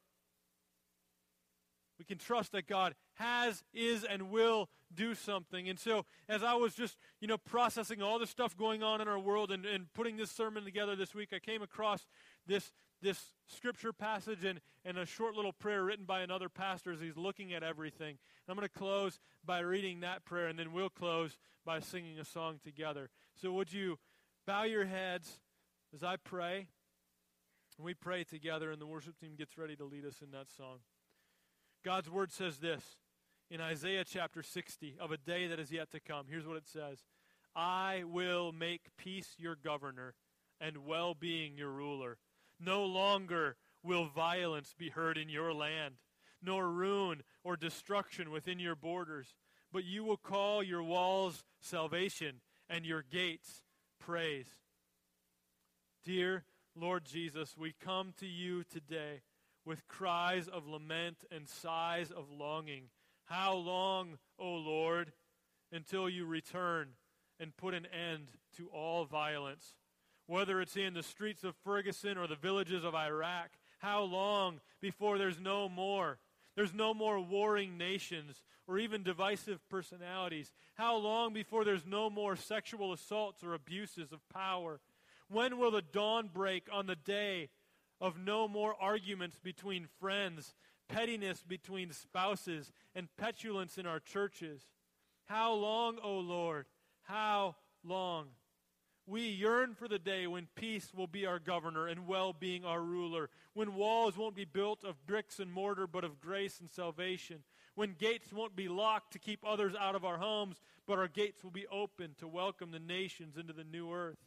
We 1.98 2.04
can 2.04 2.18
trust 2.18 2.52
that 2.52 2.66
God 2.66 2.94
has, 3.16 3.62
is, 3.74 4.04
and 4.04 4.30
will 4.30 4.70
do 4.94 5.14
something. 5.14 5.68
And 5.68 5.78
so, 5.78 6.06
as 6.30 6.42
I 6.42 6.54
was 6.54 6.74
just, 6.74 6.96
you 7.20 7.28
know, 7.28 7.36
processing 7.36 8.00
all 8.00 8.18
the 8.18 8.26
stuff 8.26 8.56
going 8.56 8.82
on 8.82 9.02
in 9.02 9.08
our 9.08 9.18
world 9.18 9.50
and, 9.50 9.66
and 9.66 9.92
putting 9.92 10.16
this 10.16 10.30
sermon 10.30 10.64
together 10.64 10.96
this 10.96 11.14
week, 11.14 11.28
I 11.34 11.40
came 11.40 11.60
across 11.60 12.06
this, 12.46 12.72
this 13.02 13.32
scripture 13.46 13.92
passage 13.92 14.44
and, 14.44 14.60
and 14.84 14.98
a 14.98 15.06
short 15.06 15.34
little 15.34 15.52
prayer 15.52 15.84
written 15.84 16.04
by 16.04 16.20
another 16.20 16.48
pastor 16.48 16.92
as 16.92 17.00
he's 17.00 17.16
looking 17.16 17.52
at 17.52 17.62
everything. 17.62 18.10
And 18.10 18.48
I'm 18.48 18.56
going 18.56 18.68
to 18.68 18.78
close 18.78 19.18
by 19.44 19.60
reading 19.60 20.00
that 20.00 20.24
prayer, 20.24 20.48
and 20.48 20.58
then 20.58 20.72
we'll 20.72 20.90
close 20.90 21.38
by 21.64 21.80
singing 21.80 22.18
a 22.18 22.24
song 22.24 22.60
together. 22.62 23.10
So, 23.40 23.52
would 23.52 23.72
you 23.72 23.98
bow 24.46 24.64
your 24.64 24.84
heads 24.84 25.40
as 25.94 26.02
I 26.02 26.16
pray? 26.16 26.68
And 27.78 27.84
we 27.84 27.94
pray 27.94 28.24
together, 28.24 28.70
and 28.70 28.80
the 28.80 28.86
worship 28.86 29.18
team 29.18 29.34
gets 29.36 29.56
ready 29.56 29.76
to 29.76 29.84
lead 29.84 30.04
us 30.04 30.16
in 30.22 30.30
that 30.32 30.50
song. 30.56 30.78
God's 31.84 32.10
word 32.10 32.30
says 32.30 32.58
this 32.58 32.96
in 33.50 33.60
Isaiah 33.60 34.04
chapter 34.04 34.42
60 34.42 34.96
of 35.00 35.10
a 35.12 35.16
day 35.16 35.46
that 35.46 35.58
is 35.58 35.72
yet 35.72 35.90
to 35.92 36.00
come. 36.00 36.26
Here's 36.28 36.46
what 36.46 36.56
it 36.56 36.66
says 36.66 36.98
I 37.56 38.04
will 38.06 38.52
make 38.52 38.96
peace 38.96 39.34
your 39.38 39.56
governor 39.56 40.14
and 40.60 40.84
well 40.86 41.14
being 41.14 41.56
your 41.56 41.70
ruler. 41.70 42.18
No 42.60 42.84
longer 42.84 43.56
will 43.82 44.06
violence 44.06 44.74
be 44.76 44.90
heard 44.90 45.16
in 45.16 45.28
your 45.28 45.52
land, 45.52 45.94
nor 46.42 46.68
ruin 46.68 47.22
or 47.42 47.56
destruction 47.56 48.30
within 48.30 48.58
your 48.58 48.76
borders, 48.76 49.34
but 49.72 49.84
you 49.84 50.04
will 50.04 50.18
call 50.18 50.62
your 50.62 50.82
walls 50.82 51.42
salvation 51.60 52.40
and 52.68 52.84
your 52.84 53.02
gates 53.02 53.62
praise. 53.98 54.48
Dear 56.04 56.44
Lord 56.74 57.04
Jesus, 57.04 57.56
we 57.56 57.74
come 57.80 58.12
to 58.18 58.26
you 58.26 58.64
today 58.64 59.22
with 59.64 59.88
cries 59.88 60.48
of 60.48 60.66
lament 60.66 61.24
and 61.30 61.48
sighs 61.48 62.10
of 62.10 62.30
longing. 62.30 62.84
How 63.24 63.54
long, 63.54 64.18
O 64.38 64.52
Lord, 64.52 65.12
until 65.72 66.08
you 66.08 66.26
return 66.26 66.90
and 67.38 67.56
put 67.56 67.74
an 67.74 67.86
end 67.86 68.28
to 68.56 68.68
all 68.68 69.04
violence? 69.04 69.74
Whether 70.30 70.60
it's 70.60 70.76
in 70.76 70.94
the 70.94 71.02
streets 71.02 71.42
of 71.42 71.56
Ferguson 71.64 72.16
or 72.16 72.28
the 72.28 72.36
villages 72.36 72.84
of 72.84 72.94
Iraq, 72.94 73.50
how 73.80 74.04
long 74.04 74.60
before 74.80 75.18
there's 75.18 75.40
no 75.40 75.68
more? 75.68 76.18
There's 76.54 76.72
no 76.72 76.94
more 76.94 77.18
warring 77.18 77.76
nations 77.76 78.40
or 78.68 78.78
even 78.78 79.02
divisive 79.02 79.58
personalities. 79.68 80.52
How 80.76 80.94
long 80.94 81.32
before 81.32 81.64
there's 81.64 81.84
no 81.84 82.08
more 82.08 82.36
sexual 82.36 82.92
assaults 82.92 83.42
or 83.42 83.54
abuses 83.54 84.12
of 84.12 84.20
power? 84.28 84.78
When 85.28 85.58
will 85.58 85.72
the 85.72 85.82
dawn 85.82 86.30
break 86.32 86.68
on 86.72 86.86
the 86.86 86.94
day 86.94 87.48
of 88.00 88.16
no 88.16 88.46
more 88.46 88.76
arguments 88.80 89.40
between 89.42 89.88
friends, 89.98 90.54
pettiness 90.88 91.42
between 91.42 91.90
spouses, 91.90 92.70
and 92.94 93.08
petulance 93.16 93.78
in 93.78 93.84
our 93.84 93.98
churches. 93.98 94.62
How 95.24 95.54
long, 95.54 95.98
O 96.04 96.20
Lord? 96.20 96.66
How 97.02 97.56
long? 97.82 98.28
We 99.06 99.22
yearn 99.22 99.74
for 99.74 99.88
the 99.88 99.98
day 99.98 100.26
when 100.26 100.48
peace 100.54 100.92
will 100.94 101.06
be 101.06 101.26
our 101.26 101.38
governor 101.38 101.86
and 101.88 102.06
well 102.06 102.32
being 102.32 102.64
our 102.64 102.80
ruler, 102.80 103.30
when 103.54 103.74
walls 103.74 104.16
won't 104.16 104.36
be 104.36 104.44
built 104.44 104.84
of 104.84 105.06
bricks 105.06 105.40
and 105.40 105.52
mortar 105.52 105.86
but 105.86 106.04
of 106.04 106.20
grace 106.20 106.60
and 106.60 106.70
salvation, 106.70 107.42
when 107.74 107.96
gates 107.98 108.32
won't 108.32 108.54
be 108.54 108.68
locked 108.68 109.12
to 109.12 109.18
keep 109.18 109.44
others 109.44 109.74
out 109.78 109.94
of 109.94 110.04
our 110.04 110.18
homes, 110.18 110.60
but 110.86 110.98
our 110.98 111.08
gates 111.08 111.42
will 111.42 111.50
be 111.50 111.66
open 111.68 112.14
to 112.18 112.28
welcome 112.28 112.70
the 112.70 112.78
nations 112.78 113.36
into 113.36 113.52
the 113.52 113.64
new 113.64 113.92
earth. 113.92 114.18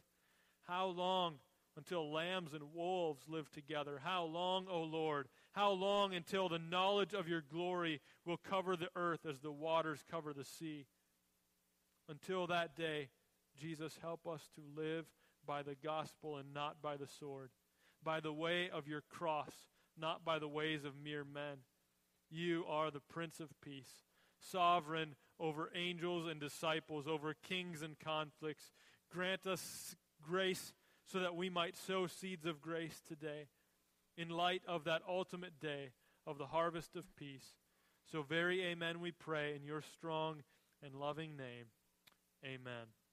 How 0.66 0.86
long? 0.86 1.38
until 1.76 2.12
lambs 2.12 2.52
and 2.54 2.74
wolves 2.74 3.22
live 3.28 3.50
together? 3.50 4.00
How 4.02 4.24
long, 4.24 4.66
O 4.70 4.82
Lord? 4.82 5.28
How 5.52 5.70
long 5.70 6.14
until 6.14 6.48
the 6.48 6.58
knowledge 6.58 7.14
of 7.14 7.28
your 7.28 7.42
glory 7.42 8.00
will 8.24 8.36
cover 8.36 8.76
the 8.76 8.90
earth 8.96 9.26
as 9.28 9.40
the 9.40 9.52
waters 9.52 10.04
cover 10.10 10.32
the 10.32 10.44
sea? 10.44 10.86
Until 12.08 12.46
that 12.48 12.76
day, 12.76 13.08
Jesus, 13.60 13.98
help 14.00 14.26
us 14.26 14.48
to 14.54 14.80
live 14.80 15.06
by 15.46 15.62
the 15.62 15.76
gospel 15.82 16.36
and 16.36 16.52
not 16.52 16.82
by 16.82 16.96
the 16.96 17.06
sword, 17.06 17.50
by 18.02 18.20
the 18.20 18.32
way 18.32 18.70
of 18.70 18.88
your 18.88 19.02
cross, 19.02 19.52
not 19.98 20.24
by 20.24 20.38
the 20.38 20.48
ways 20.48 20.84
of 20.84 20.92
mere 21.02 21.24
men. 21.24 21.58
You 22.30 22.64
are 22.68 22.90
the 22.90 23.00
Prince 23.00 23.40
of 23.40 23.48
Peace, 23.60 24.02
sovereign 24.40 25.14
over 25.38 25.70
angels 25.74 26.26
and 26.28 26.40
disciples, 26.40 27.06
over 27.06 27.34
kings 27.34 27.82
and 27.82 27.98
conflicts. 27.98 28.72
Grant 29.12 29.46
us 29.46 29.94
grace 30.22 30.72
so 31.06 31.20
that 31.20 31.36
we 31.36 31.50
might 31.50 31.76
sow 31.76 32.06
seeds 32.06 32.46
of 32.46 32.60
grace 32.60 33.00
today 33.06 33.48
in 34.16 34.28
light 34.28 34.62
of 34.66 34.84
that 34.84 35.02
ultimate 35.08 35.60
day 35.60 35.90
of 36.26 36.38
the 36.38 36.46
harvest 36.46 36.96
of 36.96 37.04
peace. 37.16 37.56
So, 38.10 38.22
very 38.22 38.64
amen, 38.64 39.00
we 39.00 39.12
pray 39.12 39.54
in 39.54 39.64
your 39.64 39.82
strong 39.82 40.42
and 40.82 40.94
loving 40.94 41.36
name. 41.36 41.66
Amen. 42.44 43.03